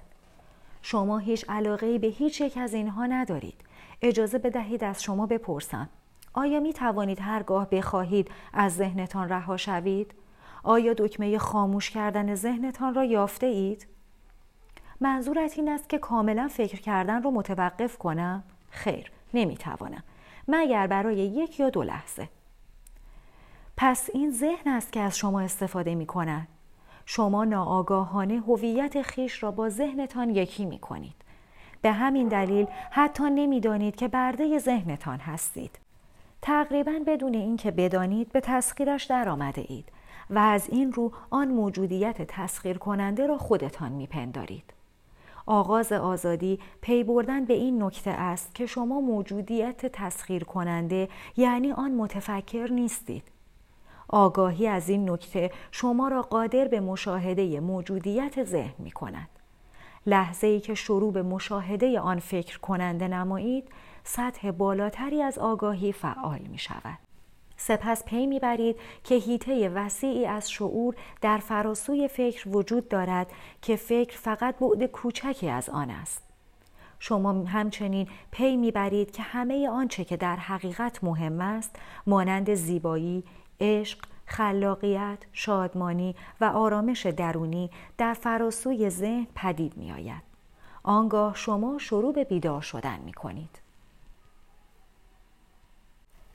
شما 0.81 1.17
هیچ 1.17 1.45
علاقه 1.49 1.99
به 1.99 2.07
هیچ 2.07 2.41
یک 2.41 2.57
از 2.57 2.73
اینها 2.73 3.05
ندارید. 3.05 3.61
اجازه 4.01 4.37
بدهید 4.37 4.83
از 4.83 5.03
شما 5.03 5.25
بپرسم. 5.25 5.89
آیا 6.33 6.59
می 6.59 6.73
توانید 6.73 7.19
هرگاه 7.21 7.69
بخواهید 7.69 8.31
از 8.53 8.75
ذهنتان 8.75 9.29
رها 9.29 9.57
شوید؟ 9.57 10.13
آیا 10.63 10.93
دکمه 10.93 11.37
خاموش 11.37 11.89
کردن 11.89 12.35
ذهنتان 12.35 12.93
را 12.93 13.03
یافته 13.03 13.45
اید؟ 13.45 13.87
منظورت 15.01 15.57
این 15.57 15.69
است 15.69 15.89
که 15.89 15.97
کاملا 15.97 16.47
فکر 16.47 16.81
کردن 16.81 17.23
را 17.23 17.31
متوقف 17.31 17.97
کنم؟ 17.97 18.43
خیر، 18.69 19.11
نمی 19.33 19.57
توانم. 19.57 20.03
مگر 20.47 20.87
برای 20.87 21.17
یک 21.17 21.59
یا 21.59 21.69
دو 21.69 21.83
لحظه. 21.83 22.29
پس 23.77 24.09
این 24.13 24.31
ذهن 24.31 24.71
است 24.71 24.91
که 24.91 24.99
از 24.99 25.17
شما 25.17 25.41
استفاده 25.41 25.95
می 25.95 26.05
کند. 26.05 26.47
شما 27.05 27.45
ناآگاهانه 27.45 28.39
هویت 28.47 29.01
خیش 29.01 29.43
را 29.43 29.51
با 29.51 29.69
ذهنتان 29.69 30.29
یکی 30.29 30.65
می 30.65 30.79
کنید. 30.79 31.15
به 31.81 31.91
همین 31.91 32.27
دلیل 32.27 32.67
حتی 32.91 33.23
نمی‌دانید 33.23 33.95
که 33.95 34.07
برده 34.07 34.59
ذهنتان 34.59 35.19
هستید. 35.19 35.82
تقریبا 36.45 36.99
بدون 37.07 37.33
اینکه 37.33 37.71
بدانید 37.71 38.31
به 38.31 38.39
تسخیرش 38.39 39.03
در 39.03 39.29
آمده 39.29 39.65
اید 39.67 39.91
و 40.29 40.39
از 40.39 40.69
این 40.69 40.93
رو 40.93 41.11
آن 41.29 41.47
موجودیت 41.47 42.21
تسخیر 42.21 42.77
کننده 42.77 43.27
را 43.27 43.37
خودتان 43.37 43.91
میپندارید. 43.91 44.73
آغاز 45.45 45.91
آزادی 45.91 46.59
پی 46.81 47.03
بردن 47.03 47.45
به 47.45 47.53
این 47.53 47.83
نکته 47.83 48.11
است 48.11 48.55
که 48.55 48.65
شما 48.65 49.01
موجودیت 49.01 49.85
تسخیر 49.85 50.43
کننده 50.43 51.09
یعنی 51.37 51.71
آن 51.71 51.91
متفکر 51.91 52.67
نیستید. 52.71 53.23
آگاهی 54.07 54.67
از 54.67 54.89
این 54.89 55.09
نکته 55.09 55.51
شما 55.71 56.07
را 56.07 56.21
قادر 56.21 56.67
به 56.67 56.79
مشاهده 56.79 57.59
موجودیت 57.59 58.43
ذهن 58.43 58.75
می 58.79 58.91
کند. 58.91 59.29
لحظه 60.05 60.47
ای 60.47 60.59
که 60.59 60.73
شروع 60.73 61.13
به 61.13 61.23
مشاهده 61.23 61.99
آن 61.99 62.19
فکر 62.19 62.59
کننده 62.59 63.07
نمایید 63.07 63.69
سطح 64.03 64.51
بالاتری 64.51 65.21
از 65.21 65.37
آگاهی 65.37 65.91
فعال 65.91 66.39
می 66.39 66.57
شود. 66.57 66.97
سپس 67.57 68.05
پی 68.05 68.25
می‌برید 68.25 68.75
که 69.03 69.15
هیته 69.15 69.69
وسیعی 69.69 70.25
از 70.25 70.51
شعور 70.51 70.95
در 71.21 71.37
فراسوی 71.37 72.07
فکر 72.07 72.49
وجود 72.49 72.89
دارد 72.89 73.31
که 73.61 73.75
فکر 73.75 74.17
فقط 74.17 74.55
بعد 74.59 74.85
کوچکی 74.85 75.49
از 75.49 75.69
آن 75.69 75.89
است. 75.89 76.23
شما 76.99 77.43
همچنین 77.43 78.07
پی 78.31 78.57
می‌برید 78.57 79.11
که 79.11 79.23
همه 79.23 79.69
آنچه 79.69 80.05
که 80.05 80.17
در 80.17 80.35
حقیقت 80.35 81.03
مهم 81.03 81.41
است 81.41 81.75
مانند 82.07 82.53
زیبایی، 82.53 83.23
عشق، 83.59 83.99
خلاقیت، 84.25 85.17
شادمانی 85.33 86.15
و 86.41 86.45
آرامش 86.45 87.05
درونی 87.05 87.69
در 87.97 88.13
فراسوی 88.13 88.89
ذهن 88.89 89.27
پدید 89.35 89.77
می 89.77 89.91
آید. 89.91 90.23
آنگاه 90.83 91.35
شما 91.35 91.77
شروع 91.77 92.13
به 92.13 92.23
بیدار 92.23 92.61
شدن 92.61 92.99
می 92.99 93.13
کنید. 93.13 93.62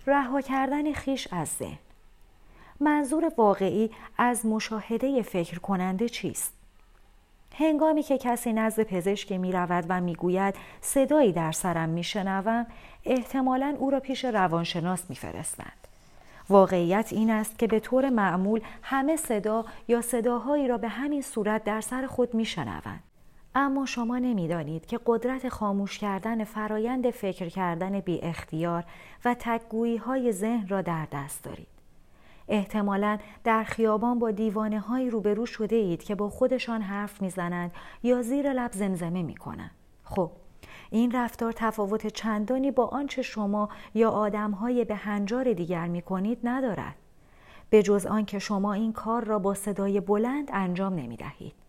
رها 0.09 0.41
کردن 0.41 0.93
خیش 0.93 1.29
از 1.33 1.49
ذهن 1.49 1.79
منظور 2.81 3.33
واقعی 3.37 3.91
از 4.19 4.47
مشاهده 4.47 5.23
فکر 5.23 5.59
کننده 5.59 6.09
چیست؟ 6.09 6.55
هنگامی 7.55 8.03
که 8.03 8.19
کسی 8.19 8.53
نزد 8.53 8.83
پزشک 8.83 9.33
می 9.33 9.53
رود 9.53 9.85
و 9.89 10.01
می 10.01 10.15
گوید 10.15 10.55
صدایی 10.81 11.33
در 11.33 11.53
سرم 11.53 11.89
می 11.89 12.05
شنوم 12.05 12.67
احتمالا 13.05 13.77
او 13.79 13.91
را 13.91 14.01
پیش 14.01 14.25
روانشناس 14.25 15.05
می 15.09 15.17
فرستند. 15.17 15.89
واقعیت 16.49 17.13
این 17.13 17.31
است 17.31 17.59
که 17.59 17.67
به 17.67 17.81
طور 17.81 18.11
معمول 18.11 18.61
همه 18.83 19.17
صدا 19.17 19.65
یا 19.89 20.03
صداهایی 20.03 20.69
را 20.69 20.79
به 20.79 20.89
همین 20.89 21.23
صورت 21.23 21.65
در 21.65 21.81
سر 21.81 22.07
خود 22.07 22.35
می 22.35 22.45
شنوند. 22.45 23.03
اما 23.61 23.87
شما 23.87 24.19
نمی‌دانید 24.19 24.87
که 24.87 25.01
قدرت 25.07 25.49
خاموش 25.49 25.99
کردن 25.99 26.45
فرایند 26.45 27.11
فکر 27.11 27.49
کردن 27.49 28.01
بی 28.01 28.21
اختیار 28.23 28.85
و 29.25 29.37
تکگویی 29.39 29.97
های 29.97 30.33
ذهن 30.33 30.69
را 30.69 30.83
در 30.83 31.09
دست 31.13 31.45
دارید. 31.45 31.67
احتمالا 32.49 33.19
در 33.45 33.65
خیابان 33.65 34.19
با 34.19 34.31
دیوانه 34.31 34.81
های 34.81 35.11
روبرو 35.11 35.47
شده 35.47 35.77
اید 35.77 36.03
که 36.03 36.15
با 36.15 36.31
خودشان 36.31 36.83
حرف 36.83 37.23
می‌زنند 37.23 37.73
یا 38.03 38.23
زیر 38.23 38.53
لب 38.53 38.73
زمزمه 38.73 39.23
می 39.23 39.35
کنند. 39.35 39.71
خب 40.05 40.31
این 40.91 41.13
رفتار 41.13 41.53
تفاوت 41.53 42.07
چندانی 42.07 42.71
با 42.71 42.87
آنچه 42.87 43.23
شما 43.23 43.69
یا 43.95 44.11
آدمهای 44.11 44.85
به 44.85 44.95
هنجار 44.95 45.53
دیگر 45.53 45.87
می 45.87 46.03
کنید 46.03 46.39
ندارد. 46.45 46.95
به 47.71 47.83
جز 47.83 48.07
آنکه 48.07 48.39
شما 48.39 48.73
این 48.73 48.93
کار 48.93 49.25
را 49.25 49.39
با 49.39 49.55
صدای 49.55 50.01
بلند 50.01 50.51
انجام 50.53 50.95
نمی 50.95 51.17
دهید. 51.17 51.68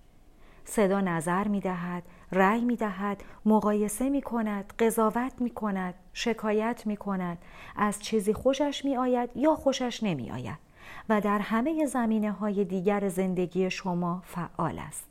صدا 0.66 1.02
نظر 1.02 1.48
می 1.48 1.60
دهد، 1.60 2.04
رأی 2.32 2.62
می 2.62 2.76
دهد، 2.76 3.24
مقایسه 3.46 4.10
می 4.10 4.22
کند، 4.22 4.74
قضاوت 4.80 5.34
می 5.40 5.50
کند، 5.50 5.94
شکایت 6.14 6.84
می 6.86 6.98
کند، 6.98 7.38
از 7.76 8.00
چیزی 8.00 8.34
خوشش 8.34 8.86
می 8.86 8.98
آید 8.98 9.30
یا 9.36 9.56
خوشش 9.56 10.04
نمی 10.04 10.32
آید 10.32 10.70
و 11.10 11.22
در 11.22 11.40
همه 11.40 11.86
زمینه 11.86 12.32
های 12.32 12.66
دیگر 12.66 13.10
زندگی 13.10 13.70
شما 13.70 14.22
فعال 14.26 14.80
است. 14.80 15.10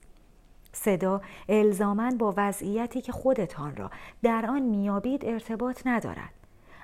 صدا 0.73 1.21
الزامن 1.49 2.19
با 2.19 2.35
وضعیتی 2.37 3.00
که 3.00 3.12
خودتان 3.12 3.76
را 3.76 3.90
در 4.23 4.47
آن 4.47 4.62
میابید 4.62 5.25
ارتباط 5.25 5.87
ندارد. 5.87 6.38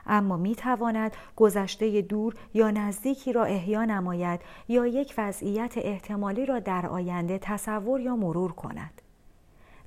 اما 0.06 0.36
می 0.36 0.54
تواند 0.54 1.16
گذشته 1.36 2.02
دور 2.02 2.34
یا 2.54 2.70
نزدیکی 2.70 3.32
را 3.32 3.44
احیا 3.44 3.84
نماید 3.84 4.40
یا 4.68 4.86
یک 4.86 5.14
وضعیت 5.18 5.72
احتمالی 5.76 6.46
را 6.46 6.58
در 6.58 6.86
آینده 6.86 7.38
تصور 7.38 8.00
یا 8.00 8.16
مرور 8.16 8.52
کند. 8.52 9.02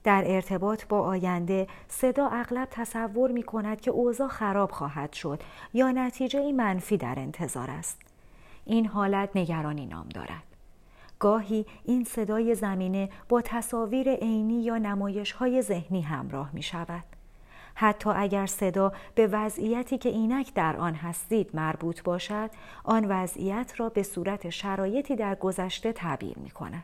در 0.04 0.24
ارتباط 0.26 0.86
با 0.86 1.02
آینده 1.02 1.68
صدا 1.88 2.28
اغلب 2.28 2.68
تصور 2.72 3.32
می 3.32 3.44
کند 3.44 3.82
که 3.82 3.92
اوضاع 3.92 4.28
خراب 4.28 4.72
خواهد 4.72 5.14
شد 5.14 5.44
یا 5.74 5.92
نتیجه 5.92 6.52
منفی 6.52 6.98
در 6.98 7.20
انتظار 7.20 7.72
است. 7.72 8.02
این 8.66 8.86
حالت 8.86 9.30
نگرانی 9.36 9.86
نام 9.86 10.10
دارد. 10.10 10.44
گاهی 11.20 11.66
این 11.84 12.04
صدای 12.04 12.56
زمینه 12.56 13.10
با 13.30 13.42
تصاویر 13.42 14.16
عینی 14.16 14.64
یا 14.64 14.78
نمایش 14.78 15.32
های 15.32 15.62
ذهنی 15.62 16.02
همراه 16.02 16.50
می 16.54 16.62
شود. 16.62 17.17
حتی 17.80 18.10
اگر 18.10 18.46
صدا 18.46 18.92
به 19.16 19.28
وضعیتی 19.28 19.98
که 19.98 20.10
اینک 20.10 20.54
در 20.54 20.78
آن 20.78 20.96
هستید 20.96 21.50
مربوط 21.54 22.04
باشد 22.04 22.50
آن 22.84 23.06
وضعیت 23.10 23.74
را 23.78 23.90
به 23.90 24.04
صورت 24.04 24.50
شرایطی 24.50 25.16
در 25.16 25.36
گذشته 25.36 25.94
تعبیر 25.94 26.40
می 26.40 26.50
کند. 26.50 26.84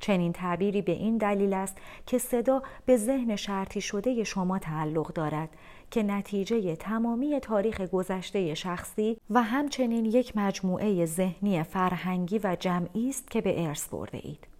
چنین 0.00 0.32
تعبیری 0.32 0.82
به 0.82 0.92
این 0.92 1.16
دلیل 1.16 1.54
است 1.54 1.76
که 2.06 2.18
صدا 2.18 2.62
به 2.86 2.96
ذهن 2.96 3.36
شرطی 3.36 3.80
شده 3.80 4.24
شما 4.24 4.58
تعلق 4.58 5.12
دارد 5.12 5.48
که 5.90 6.02
نتیجه 6.02 6.76
تمامی 6.76 7.40
تاریخ 7.40 7.80
گذشته 7.80 8.54
شخصی 8.54 9.16
و 9.30 9.42
همچنین 9.42 10.04
یک 10.04 10.36
مجموعه 10.36 11.06
ذهنی 11.06 11.62
فرهنگی 11.62 12.40
و 12.44 12.56
جمعی 12.60 13.08
است 13.08 13.30
که 13.30 13.40
به 13.40 13.66
ارث 13.66 13.88
برده 13.88 14.20
اید. 14.22 14.55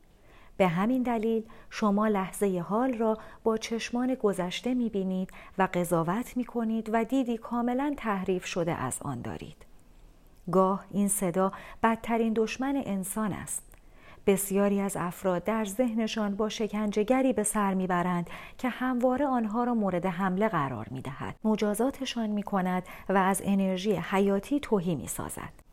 به 0.56 0.68
همین 0.68 1.02
دلیل 1.02 1.44
شما 1.70 2.08
لحظه 2.08 2.64
حال 2.68 2.94
را 2.94 3.18
با 3.44 3.56
چشمان 3.56 4.14
گذشته 4.14 4.74
می 4.74 4.88
بینید 4.88 5.30
و 5.58 5.68
قضاوت 5.74 6.36
می 6.36 6.44
کنید 6.44 6.90
و 6.92 7.04
دیدی 7.04 7.38
کاملا 7.38 7.94
تحریف 7.96 8.44
شده 8.44 8.74
از 8.74 8.98
آن 9.02 9.22
دارید. 9.22 9.66
گاه 10.52 10.84
این 10.90 11.08
صدا 11.08 11.52
بدترین 11.82 12.32
دشمن 12.36 12.82
انسان 12.86 13.32
است. 13.32 13.62
بسیاری 14.26 14.80
از 14.80 14.96
افراد 14.96 15.44
در 15.44 15.64
ذهنشان 15.64 16.36
با 16.36 16.48
شکنجهگری 16.48 17.32
به 17.32 17.42
سر 17.42 17.74
می‌برند 17.74 18.30
که 18.58 18.68
همواره 18.68 19.26
آنها 19.26 19.64
را 19.64 19.74
مورد 19.74 20.06
حمله 20.06 20.48
قرار 20.48 20.86
می 20.90 21.00
دهد. 21.00 21.36
مجازاتشان 21.44 22.30
می 22.30 22.42
کند 22.42 22.82
و 23.08 23.16
از 23.18 23.42
انرژی 23.44 23.92
حیاتی 23.92 24.60
توهی 24.60 24.94
می 24.94 25.06
سازد. 25.06 25.65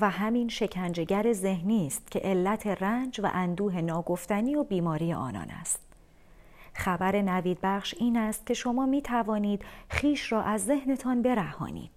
و 0.00 0.10
همین 0.10 0.48
شکنجهگر 0.48 1.32
ذهنی 1.32 1.86
است 1.86 2.10
که 2.10 2.18
علت 2.18 2.66
رنج 2.66 3.20
و 3.20 3.30
اندوه 3.32 3.80
ناگفتنی 3.80 4.54
و 4.54 4.64
بیماری 4.64 5.12
آنان 5.12 5.50
است. 5.50 5.80
خبر 6.74 7.22
نوید 7.22 7.58
بخش 7.62 7.94
این 7.98 8.16
است 8.16 8.46
که 8.46 8.54
شما 8.54 8.86
می 8.86 9.02
توانید 9.02 9.62
خیش 9.88 10.32
را 10.32 10.42
از 10.42 10.64
ذهنتان 10.64 11.22
برهانید. 11.22 11.90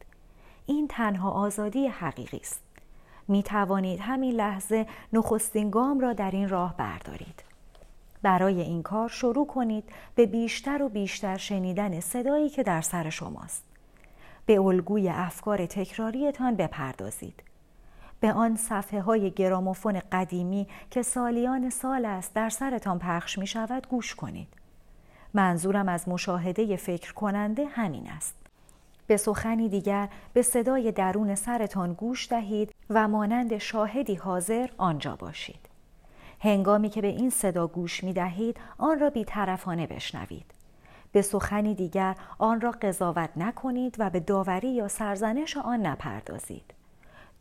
این 0.65 0.87
تنها 0.87 1.31
آزادی 1.31 1.87
حقیقی 1.87 2.37
است. 2.37 2.61
می 3.27 3.43
توانید 3.43 3.99
همین 3.99 4.35
لحظه 4.35 4.85
نخستین 5.13 5.69
گام 5.69 5.99
را 5.99 6.13
در 6.13 6.31
این 6.31 6.49
راه 6.49 6.77
بردارید. 6.77 7.43
برای 8.21 8.61
این 8.61 8.83
کار 8.83 9.09
شروع 9.09 9.47
کنید 9.47 9.83
به 10.15 10.25
بیشتر 10.25 10.81
و 10.81 10.89
بیشتر 10.89 11.37
شنیدن 11.37 11.99
صدایی 11.99 12.49
که 12.49 12.63
در 12.63 12.81
سر 12.81 13.09
شماست. 13.09 13.63
به 14.45 14.59
الگوی 14.59 15.09
افکار 15.09 15.65
تکراریتان 15.65 16.55
بپردازید. 16.55 17.43
به 18.21 18.33
آن 18.33 18.55
صفحه 18.55 19.01
های 19.01 19.31
گراموفون 19.31 20.01
قدیمی 20.11 20.67
که 20.91 21.01
سالیان 21.01 21.69
سال 21.69 22.05
است 22.05 22.33
در 22.33 22.49
سرتان 22.49 22.99
پخش 22.99 23.37
می 23.37 23.47
شود 23.47 23.87
گوش 23.87 24.15
کنید. 24.15 24.47
منظورم 25.33 25.89
از 25.89 26.09
مشاهده 26.09 26.75
فکر 26.75 27.13
کننده 27.13 27.65
همین 27.65 28.09
است. 28.09 28.35
به 29.07 29.17
سخنی 29.17 29.69
دیگر 29.69 30.09
به 30.33 30.41
صدای 30.41 30.91
درون 30.91 31.35
سرتان 31.35 31.93
گوش 31.93 32.29
دهید 32.29 32.75
و 32.89 33.07
مانند 33.07 33.57
شاهدی 33.57 34.15
حاضر 34.15 34.69
آنجا 34.77 35.15
باشید. 35.15 35.69
هنگامی 36.39 36.89
که 36.89 37.01
به 37.01 37.07
این 37.07 37.29
صدا 37.29 37.67
گوش 37.67 38.03
می 38.03 38.13
دهید 38.13 38.57
آن 38.77 38.99
را 38.99 39.09
بیطرفانه 39.09 39.87
بشنوید. 39.87 40.45
به 41.11 41.21
سخنی 41.21 41.75
دیگر 41.75 42.15
آن 42.37 42.61
را 42.61 42.71
قضاوت 42.71 43.29
نکنید 43.35 43.95
و 43.99 44.09
به 44.09 44.19
داوری 44.19 44.73
یا 44.73 44.87
سرزنش 44.87 45.57
آن 45.57 45.85
نپردازید. 45.85 46.73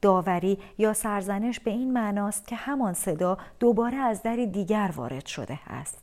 داوری 0.03 0.59
یا 0.79 0.93
سرزنش 0.93 1.61
به 1.61 1.71
این 1.71 1.93
معناست 1.93 2.47
که 2.47 2.57
همان 2.57 2.93
صدا 2.93 3.39
دوباره 3.61 3.97
از 3.97 4.23
دری 4.23 4.47
دیگر 4.47 4.93
وارد 4.97 5.27
شده 5.27 5.59
است. 5.67 5.99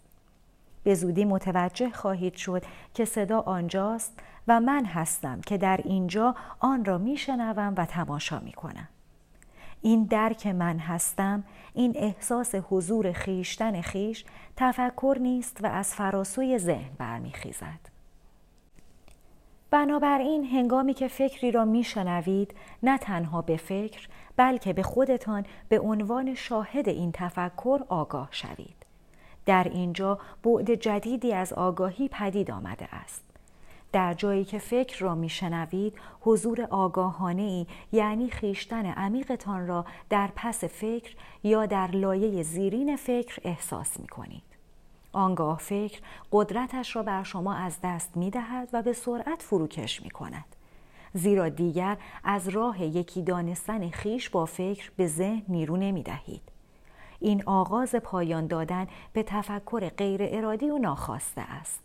به 0.83 0.95
زودی 0.95 1.25
متوجه 1.25 1.89
خواهید 1.89 2.35
شد 2.35 2.63
که 2.93 3.05
صدا 3.05 3.39
آنجاست 3.39 4.19
و 4.47 4.59
من 4.59 4.85
هستم 4.85 5.41
که 5.41 5.57
در 5.57 5.79
اینجا 5.83 6.35
آن 6.59 6.85
را 6.85 6.97
میشنوم 6.97 7.73
و 7.77 7.85
تماشا 7.85 8.39
می 8.39 8.51
کنم. 8.51 8.87
این 9.81 10.03
درک 10.03 10.47
من 10.47 10.77
هستم 10.77 11.43
این 11.73 11.93
احساس 11.95 12.55
حضور 12.55 13.11
خیشتن 13.11 13.81
خیش 13.81 14.25
تفکر 14.55 15.17
نیست 15.21 15.57
و 15.63 15.67
از 15.67 15.95
فراسوی 15.95 16.57
ذهن 16.57 16.89
برمیخیزد 16.97 17.96
بنابراین 19.77 20.45
هنگامی 20.45 20.93
که 20.93 21.07
فکری 21.07 21.51
را 21.51 21.65
میشنوید 21.65 22.55
نه 22.83 22.97
تنها 22.97 23.41
به 23.41 23.57
فکر 23.57 24.07
بلکه 24.37 24.73
به 24.73 24.83
خودتان 24.83 25.45
به 25.69 25.79
عنوان 25.79 26.35
شاهد 26.35 26.89
این 26.89 27.11
تفکر 27.11 27.79
آگاه 27.89 28.27
شوید 28.31 28.85
در 29.45 29.63
اینجا 29.63 30.19
بعد 30.43 30.73
جدیدی 30.73 31.33
از 31.33 31.53
آگاهی 31.53 32.07
پدید 32.07 32.51
آمده 32.51 32.95
است 32.95 33.23
در 33.91 34.13
جایی 34.13 34.45
که 34.45 34.59
فکر 34.59 34.99
را 34.99 35.15
میشنوید 35.15 35.93
حضور 36.21 36.61
آگاهانه 36.61 37.41
ای 37.41 37.67
یعنی 37.91 38.29
خیشتن 38.29 38.85
عمیقتان 38.85 39.67
را 39.67 39.85
در 40.09 40.29
پس 40.35 40.63
فکر 40.63 41.15
یا 41.43 41.65
در 41.65 41.91
لایه 41.91 42.43
زیرین 42.43 42.95
فکر 42.95 43.41
احساس 43.43 43.99
می 43.99 44.07
کنید. 44.07 44.46
آنگاه 45.17 45.57
فکر 45.57 46.01
قدرتش 46.31 46.95
را 46.95 47.03
بر 47.03 47.23
شما 47.23 47.53
از 47.53 47.77
دست 47.83 48.17
می 48.17 48.29
دهد 48.29 48.69
و 48.73 48.81
به 48.81 48.93
سرعت 48.93 49.41
فروکش 49.41 50.01
می 50.01 50.09
کند. 50.09 50.45
زیرا 51.13 51.49
دیگر 51.49 51.97
از 52.23 52.47
راه 52.47 52.83
یکی 52.83 53.21
دانستن 53.21 53.89
خیش 53.89 54.29
با 54.29 54.45
فکر 54.45 54.91
به 54.97 55.07
ذهن 55.07 55.43
نیرو 55.47 55.77
نمی 55.77 56.03
دهید. 56.03 56.41
این 57.19 57.43
آغاز 57.45 57.95
پایان 57.95 58.47
دادن 58.47 58.87
به 59.13 59.23
تفکر 59.23 59.89
غیر 59.89 60.19
ارادی 60.23 60.69
و 60.69 60.77
ناخواسته 60.77 61.41
است. 61.41 61.79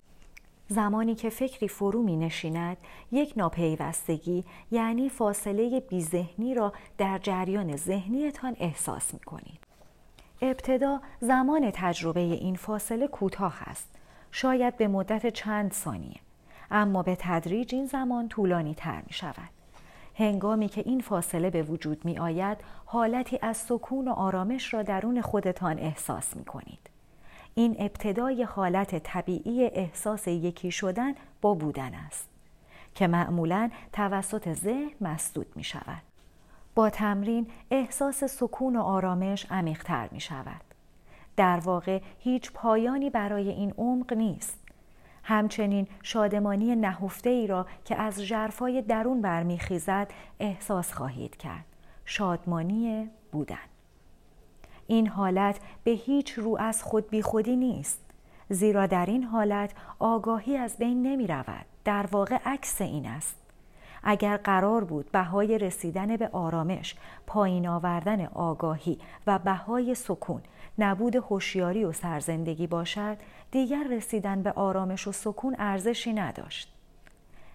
زمانی 0.69 1.15
که 1.15 1.31
فکری 1.31 1.69
فرو 1.69 2.03
می 2.03 2.17
نشیند 2.17 2.77
یک 3.13 3.33
ناپیوستگی 3.37 4.45
یعنی 4.71 5.09
فاصله 5.09 5.81
بیذهنی 5.81 6.55
را 6.55 6.73
در 6.99 7.19
جریان 7.19 7.77
ذهنیتان 7.77 8.57
احساس 8.61 9.15
می 9.15 9.21
کنید. 9.21 9.72
ابتدا 10.43 11.01
زمان 11.21 11.71
تجربه 11.75 12.21
این 12.21 12.55
فاصله 12.55 13.09
کوتاه 13.09 13.63
است. 13.63 13.89
شاید 14.31 14.77
به 14.77 14.89
مدت 14.89 15.27
چند 15.27 15.73
ثانیه. 15.73 16.21
اما 16.71 17.03
به 17.03 17.17
تدریج 17.21 17.75
این 17.75 17.87
زمان 17.87 18.29
طولانی 18.29 18.75
تر 18.75 19.03
می 19.07 19.13
شود. 19.13 19.51
هنگامی 20.15 20.69
که 20.69 20.83
این 20.87 21.01
فاصله 21.01 21.51
به 21.51 21.63
وجود 21.63 22.05
می 22.05 22.19
آید 22.19 22.59
حالتی 22.85 23.39
از 23.43 23.57
سکون 23.57 24.09
و 24.09 24.13
آرامش 24.13 24.75
را 24.75 24.83
درون 24.83 25.21
خودتان 25.21 25.79
احساس 25.79 26.37
می 26.37 26.45
کنید. 26.45 26.91
این 27.55 27.77
ابتدای 27.79 28.43
حالت 28.43 28.99
طبیعی 28.99 29.65
احساس 29.65 30.29
یکی 30.29 30.71
شدن 30.71 31.15
با 31.41 31.55
بودن 31.55 31.95
است 31.95 32.29
که 32.95 33.07
معمولا 33.07 33.71
توسط 33.93 34.53
ذهن 34.53 34.91
مسدود 35.01 35.47
می 35.57 35.65
شود. 35.65 36.12
با 36.75 36.91
تمرین 36.91 37.47
احساس 37.71 38.25
سکون 38.25 38.77
و 38.77 38.81
آرامش 38.81 39.47
عمیقتر 39.51 40.09
می 40.13 40.21
شود. 40.21 40.61
در 41.37 41.61
واقع 41.61 42.01
هیچ 42.19 42.53
پایانی 42.53 43.11
برای 43.11 43.49
این 43.49 43.75
عمق 43.79 44.13
نیست. 44.13 44.59
همچنین 45.23 45.87
شادمانی 46.03 46.77
نهفته 46.77 47.31
ای 47.31 47.47
را 47.47 47.67
که 47.85 47.97
از 47.97 48.27
جرفای 48.27 48.83
درون 48.83 49.21
برمیخیزد 49.21 50.11
احساس 50.41 50.93
خواهید 50.93 51.37
کرد. 51.37 51.65
شادمانی 52.05 53.11
بودن. 53.33 53.57
این 54.87 55.07
حالت 55.07 55.61
به 55.85 55.91
هیچ 55.91 56.33
رو 56.33 56.57
از 56.61 56.83
خود 56.83 57.11
بی 57.11 57.23
خودی 57.23 57.57
نیست. 57.57 58.01
زیرا 58.49 58.87
در 58.87 59.07
این 59.07 59.25
حالت 59.25 59.75
آگاهی 59.99 60.57
از 60.57 60.77
بین 60.77 61.03
نمی 61.03 61.27
رود 61.27 61.67
در 61.85 62.07
واقع 62.13 62.39
عکس 62.45 62.81
این 62.81 63.07
است. 63.07 63.42
اگر 64.03 64.37
قرار 64.37 64.85
بود 64.85 65.13
بهای 65.13 65.59
رسیدن 65.59 66.17
به 66.17 66.29
آرامش 66.33 66.95
پایین 67.27 67.69
آوردن 67.69 68.27
آگاهی 68.27 68.99
و 69.27 69.39
بهای 69.39 69.95
سکون 69.95 70.43
نبود 70.79 71.17
هوشیاری 71.17 71.85
و 71.85 71.93
سرزندگی 71.93 72.67
باشد 72.67 73.17
دیگر 73.51 73.87
رسیدن 73.91 74.43
به 74.43 74.53
آرامش 74.53 75.09
و 75.09 75.13
سکون 75.13 75.57
ارزشی 75.59 76.13
نداشت. 76.13 76.73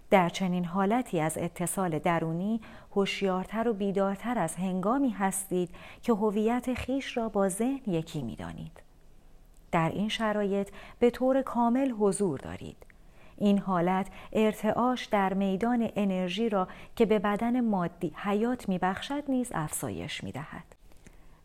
در 0.09 0.29
چنین 0.29 0.65
حالتی 0.65 1.19
از 1.19 1.37
اتصال 1.37 1.99
درونی 1.99 2.61
هوشیارتر 2.95 3.67
و 3.67 3.73
بیدارتر 3.73 4.39
از 4.39 4.55
هنگامی 4.55 5.09
هستید 5.09 5.69
که 6.01 6.13
هویت 6.13 6.73
خیش 6.73 7.17
را 7.17 7.29
با 7.29 7.49
ذهن 7.49 7.81
یکی 7.87 8.21
می‌دانید. 8.21 8.81
در 9.71 9.89
این 9.89 10.09
شرایط 10.09 10.69
به 10.99 11.09
طور 11.09 11.41
کامل 11.41 11.91
حضور 11.91 12.39
دارید. 12.39 12.77
این 13.37 13.59
حالت 13.59 14.07
ارتعاش 14.33 15.05
در 15.05 15.33
میدان 15.33 15.89
انرژی 15.95 16.49
را 16.49 16.67
که 16.95 17.05
به 17.05 17.19
بدن 17.19 17.61
مادی 17.61 18.13
حیات 18.15 18.69
میبخشد 18.69 19.23
نیز 19.27 19.51
افزایش 19.55 20.23
می‌دهد. 20.23 20.63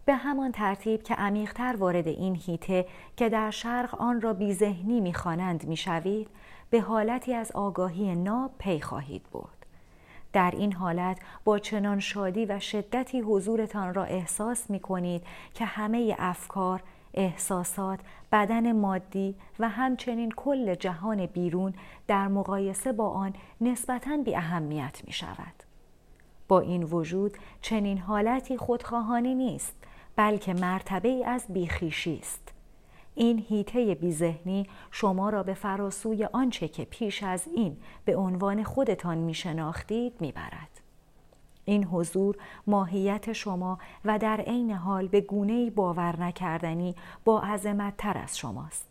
به 0.05 0.14
همان 0.14 0.52
ترتیب 0.52 1.02
که 1.02 1.14
عمیقتر 1.14 1.76
وارد 1.78 2.09
این 2.09 2.37
هیته 2.37 2.87
که 3.16 3.28
در 3.28 3.50
شرق 3.50 4.00
آن 4.00 4.20
را 4.20 4.33
بیذهنی 4.33 5.00
می‌خوانند 5.00 5.66
می‌شوید 5.66 6.28
به 6.70 6.81
حالتی 6.81 7.35
از 7.35 7.52
آگاهی 7.52 8.14
ناب 8.14 8.50
پی 8.59 8.81
خواهید 8.81 9.22
برد. 9.33 9.66
در 10.33 10.50
این 10.57 10.72
حالت 10.72 11.18
با 11.44 11.59
چنان 11.59 12.00
شادی 12.00 12.46
و 12.46 12.61
شدتی 12.61 13.20
حضورتان 13.20 13.94
را 13.94 14.05
احساس 14.05 14.70
می 14.70 14.81
کنید 14.81 15.22
که 15.55 15.64
همه 15.64 16.16
افکار، 16.18 16.83
احساسات، 17.14 18.01
بدن 18.33 18.72
مادی 18.72 19.35
و 19.59 19.68
همچنین 19.68 20.31
کل 20.31 20.75
جهان 20.75 21.27
بیرون 21.27 21.75
در 22.07 22.29
مقایسه 22.29 22.92
با 22.92 23.09
آن 23.09 23.35
نسبتاً 23.61 24.16
بی 24.16 24.37
اهمیت 24.37 25.03
می 25.07 25.12
شود. 25.12 25.62
با 26.48 26.61
این 26.61 26.83
وجود 26.83 27.37
چنین 27.61 27.98
حالتی 27.98 28.57
خودخواهانی 28.57 29.35
نیست 29.35 29.75
بلکه 30.16 30.55
مرتبه 30.55 31.09
ای 31.09 31.25
از 31.25 31.44
بیخیشی 31.48 32.18
است. 32.18 32.53
این 33.14 33.38
هیته 33.48 33.94
بیذهنی 33.94 34.66
شما 34.90 35.31
را 35.31 35.42
به 35.42 35.55
فراسوی 35.55 36.25
آنچه 36.25 36.68
که 36.68 36.85
پیش 36.85 37.22
از 37.22 37.48
این 37.57 37.77
به 38.05 38.16
عنوان 38.16 38.62
خودتان 38.62 39.18
می 39.18 39.35
شناختید 39.35 40.12
می 40.20 40.33
برد. 40.33 40.82
این 41.64 41.85
حضور 41.85 42.37
ماهیت 42.66 43.33
شما 43.33 43.79
و 44.05 44.18
در 44.18 44.40
عین 44.40 44.70
حال 44.70 45.09
به 45.09 45.20
گونه 45.20 45.70
باور 45.70 46.20
نکردنی 46.20 46.94
با 47.25 47.40
عظمت 47.40 47.96
تر 47.96 48.18
از 48.18 48.38
شماست. 48.38 48.88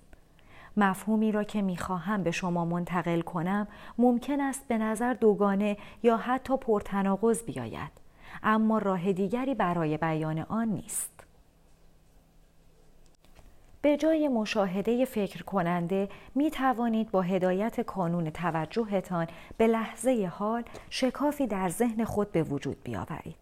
مفهومی 0.78 1.32
را 1.32 1.44
که 1.44 1.62
می‌خواهم 1.62 2.24
به 2.24 2.32
شما 2.32 2.66
منتقل 2.66 3.22
کنم 3.22 3.68
ممکن 3.98 4.42
است 4.42 4.68
به 4.68 4.78
نظر 4.78 5.14
دوگانه 5.14 5.78
یا 6.04 6.18
حتی 6.18 6.58
پرتناقض 6.58 7.44
بیاید 7.44 7.92
اما 8.44 8.78
راه 8.78 9.14
دیگری 9.14 9.56
برای 9.56 9.98
بیان 9.98 10.40
آن 10.40 10.68
نیست. 10.68 11.12
به 13.82 13.98
جای 13.98 14.28
مشاهده 14.28 15.06
فکر 15.06 15.44
کننده 15.44 16.10
می 16.36 16.52
توانید 16.52 17.12
با 17.12 17.22
هدایت 17.22 17.82
کانون 17.82 18.30
توجهتان 18.30 19.28
به 19.58 19.68
لحظه 19.68 20.32
حال 20.36 20.64
شکافی 20.90 21.48
در 21.48 21.70
ذهن 21.70 22.04
خود 22.06 22.32
به 22.32 22.44
وجود 22.44 22.84
بیاورید. 22.84 23.36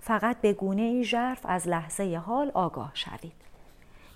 فقط 0.00 0.40
به 0.40 0.52
گونه 0.52 0.82
ای 0.82 1.04
ژرف 1.04 1.40
از 1.44 1.68
لحظه 1.68 2.22
حال 2.26 2.50
آگاه 2.54 2.90
شوید. 2.94 3.32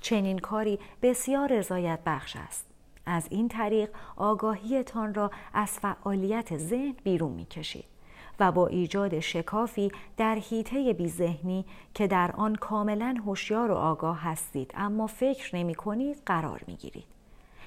چنین 0.01 0.39
کاری 0.39 0.79
بسیار 1.03 1.53
رضایت 1.53 1.99
بخش 2.07 2.37
است. 2.37 2.67
از 3.07 3.27
این 3.31 3.49
طریق 3.49 3.91
آگاهیتان 4.17 5.15
را 5.15 5.31
از 5.55 5.71
فعالیت 5.71 6.57
ذهن 6.57 6.95
بیرون 7.05 7.33
می 7.33 7.45
کشید. 7.45 7.96
و 8.41 8.53
با 8.53 8.67
ایجاد 8.67 9.21
شکافی 9.21 9.93
در 10.17 10.35
حیطه 10.35 10.93
بیذهنی 10.93 11.65
که 11.95 12.07
در 12.07 12.33
آن 12.33 12.55
کاملا 12.55 13.17
هوشیار 13.27 13.71
و 13.71 13.75
آگاه 13.75 14.21
هستید 14.23 14.71
اما 14.75 15.07
فکر 15.07 15.57
نمی 15.57 15.75
کنید 15.75 16.23
قرار 16.27 16.63
می 16.67 16.77
گیرید. 16.77 17.17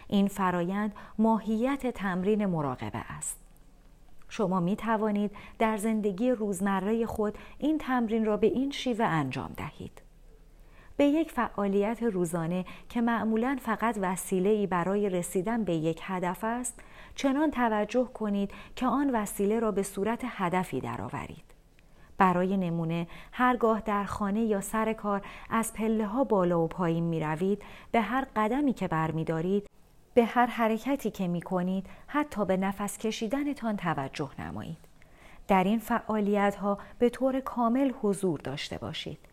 این 0.08 0.28
فرایند 0.28 0.96
ماهیت 1.18 1.88
تمرین 1.88 2.46
مراقبه 2.46 2.98
است. 2.98 3.38
شما 4.30 4.60
می 4.60 4.76
توانید 4.76 5.32
در 5.60 5.78
زندگی 5.78 6.32
روزمره 6.32 7.06
خود 7.06 7.38
این 7.58 7.78
تمرین 7.78 8.26
را 8.26 8.38
به 8.38 8.48
این 8.48 8.72
شیوه 8.72 9.06
انجام 9.06 9.54
دهید. 9.58 10.02
به 10.98 11.06
یک 11.06 11.32
فعالیت 11.32 12.04
روزانه 12.04 12.66
که 12.90 13.02
معمولا 13.02 13.58
فقط 13.62 13.98
وسیله 14.02 14.50
ای 14.50 14.68
برای 14.68 15.10
رسیدن 15.10 15.64
به 15.64 15.74
یک 15.74 16.02
هدف 16.04 16.44
است 16.44 16.80
چنان 17.20 17.52
توجه 17.52 18.10
کنید 18.14 18.52
که 18.76 18.88
آن 18.88 19.10
وسیله 19.10 19.60
را 19.60 19.72
به 19.72 19.84
صورت 19.84 20.22
هدفی 20.26 20.82
درآورید. 20.82 21.44
برای 22.18 22.58
نمونه 22.58 23.08
هرگاه 23.32 23.82
در 23.82 24.04
خانه 24.04 24.42
یا 24.42 24.62
سر 24.62 24.94
کار 24.94 25.22
از 25.50 25.74
پله 25.74 26.06
ها 26.06 26.24
بالا 26.24 26.62
و 26.62 26.68
پایین 26.68 27.04
می 27.04 27.20
روید 27.20 27.62
به 27.92 28.02
هر 28.02 28.28
قدمی 28.36 28.74
که 28.74 28.88
برمیدارید 28.88 29.68
به 30.14 30.26
هر 30.26 30.46
حرکتی 30.46 31.12
که 31.12 31.28
می 31.28 31.42
کنید 31.42 31.86
حتی 32.08 32.46
به 32.46 32.58
نفس 32.58 32.98
کشیدنتان 32.98 33.78
توجه 33.78 34.30
نمایید. 34.40 34.78
در 35.48 35.64
این 35.64 35.80
فعالیت 35.80 36.56
ها 36.56 36.78
به 37.00 37.10
طور 37.10 37.40
کامل 37.40 37.92
حضور 38.02 38.40
داشته 38.40 38.78
باشید. 38.78 39.29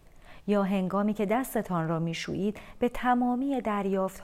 یا 0.46 0.62
هنگامی 0.62 1.14
که 1.14 1.26
دستتان 1.26 1.88
را 1.88 1.98
میشویید 1.98 2.58
به 2.78 2.88
تمامی 2.88 3.62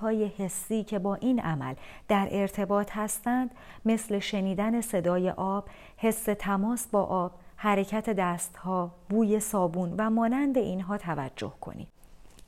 های 0.00 0.26
حسی 0.26 0.84
که 0.84 0.98
با 0.98 1.14
این 1.14 1.40
عمل 1.40 1.74
در 2.08 2.28
ارتباط 2.30 2.90
هستند 2.94 3.50
مثل 3.84 4.18
شنیدن 4.18 4.80
صدای 4.80 5.30
آب، 5.30 5.68
حس 5.96 6.24
تماس 6.24 6.86
با 6.86 7.02
آب، 7.02 7.32
حرکت 7.56 8.10
دستها، 8.10 8.90
بوی 9.08 9.40
صابون 9.40 9.94
و 9.98 10.10
مانند 10.10 10.58
اینها 10.58 10.98
توجه 10.98 11.52
کنید. 11.60 11.88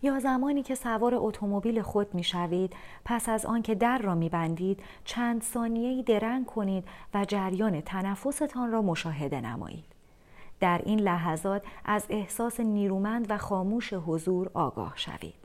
یا 0.02 0.18
زمانی 0.20 0.62
که 0.62 0.74
سوار 0.74 1.14
اتومبیل 1.14 1.82
خود 1.82 2.14
می‌شوید 2.14 2.72
پس 3.04 3.28
از 3.28 3.46
آنکه 3.46 3.74
در 3.74 3.98
را 3.98 4.14
میبندید 4.14 4.82
چند 5.04 5.42
ثانیه‌ای 5.42 6.02
درنگ 6.02 6.46
کنید 6.46 6.84
و 7.14 7.24
جریان 7.24 7.80
تنفستان 7.80 8.72
را 8.72 8.82
مشاهده 8.82 9.40
نمایید 9.40 9.93
در 10.60 10.80
این 10.84 11.00
لحظات 11.00 11.62
از 11.84 12.06
احساس 12.08 12.60
نیرومند 12.60 13.26
و 13.28 13.38
خاموش 13.38 13.92
حضور 13.92 14.50
آگاه 14.54 14.92
شوید. 14.96 15.44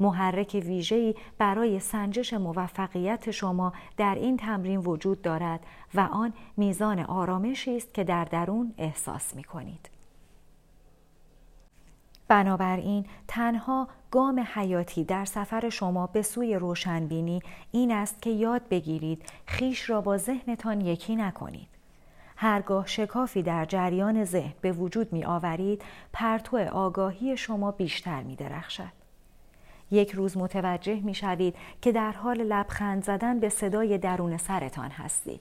محرک 0.00 0.62
ویژه‌ای 0.66 1.14
برای 1.38 1.80
سنجش 1.80 2.32
موفقیت 2.34 3.30
شما 3.30 3.72
در 3.96 4.14
این 4.14 4.36
تمرین 4.36 4.80
وجود 4.80 5.22
دارد 5.22 5.60
و 5.94 6.00
آن 6.00 6.32
میزان 6.56 6.98
آرامشی 6.98 7.76
است 7.76 7.94
که 7.94 8.04
در 8.04 8.24
درون 8.24 8.74
احساس 8.78 9.34
می 9.34 9.44
کنید. 9.44 9.90
بنابراین 12.28 13.06
تنها 13.28 13.88
گام 14.10 14.46
حیاتی 14.54 15.04
در 15.04 15.24
سفر 15.24 15.68
شما 15.68 16.06
به 16.06 16.22
سوی 16.22 16.54
روشنبینی 16.54 17.42
این 17.72 17.92
است 17.92 18.22
که 18.22 18.30
یاد 18.30 18.68
بگیرید 18.68 19.22
خیش 19.46 19.90
را 19.90 20.00
با 20.00 20.16
ذهنتان 20.16 20.80
یکی 20.80 21.16
نکنید. 21.16 21.79
هرگاه 22.42 22.86
شکافی 22.86 23.42
در 23.42 23.64
جریان 23.64 24.24
ذهن 24.24 24.52
به 24.60 24.72
وجود 24.72 25.12
می 25.12 25.24
آورید 25.24 25.82
پرتو 26.12 26.56
آگاهی 26.56 27.36
شما 27.36 27.70
بیشتر 27.70 28.22
می 28.22 28.36
درخشد. 28.36 28.92
یک 29.90 30.10
روز 30.10 30.36
متوجه 30.36 31.00
می 31.00 31.14
شوید 31.14 31.54
که 31.82 31.92
در 31.92 32.12
حال 32.12 32.42
لبخند 32.42 33.04
زدن 33.04 33.40
به 33.40 33.48
صدای 33.48 33.98
درون 33.98 34.36
سرتان 34.36 34.90
هستید. 34.90 35.40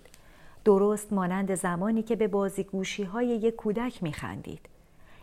درست 0.65 1.13
مانند 1.13 1.55
زمانی 1.55 2.03
که 2.03 2.15
به 2.15 2.27
بازیگوشی 2.27 3.03
های 3.03 3.27
یک 3.27 3.55
کودک 3.55 4.03
می 4.03 4.13
خندید. 4.13 4.69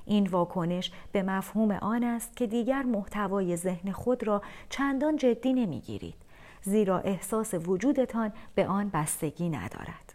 این 0.04 0.26
واکنش 0.26 0.92
به 1.12 1.22
مفهوم 1.22 1.70
آن 1.70 2.04
است 2.04 2.36
که 2.36 2.46
دیگر 2.46 2.82
محتوای 2.82 3.56
ذهن 3.56 3.92
خود 3.92 4.26
را 4.26 4.42
چندان 4.70 5.16
جدی 5.16 5.52
نمی 5.52 5.80
گیرید. 5.80 6.16
زیرا 6.62 6.98
احساس 6.98 7.54
وجودتان 7.54 8.32
به 8.54 8.66
آن 8.66 8.90
بستگی 8.94 9.48
ندارد. 9.48 10.05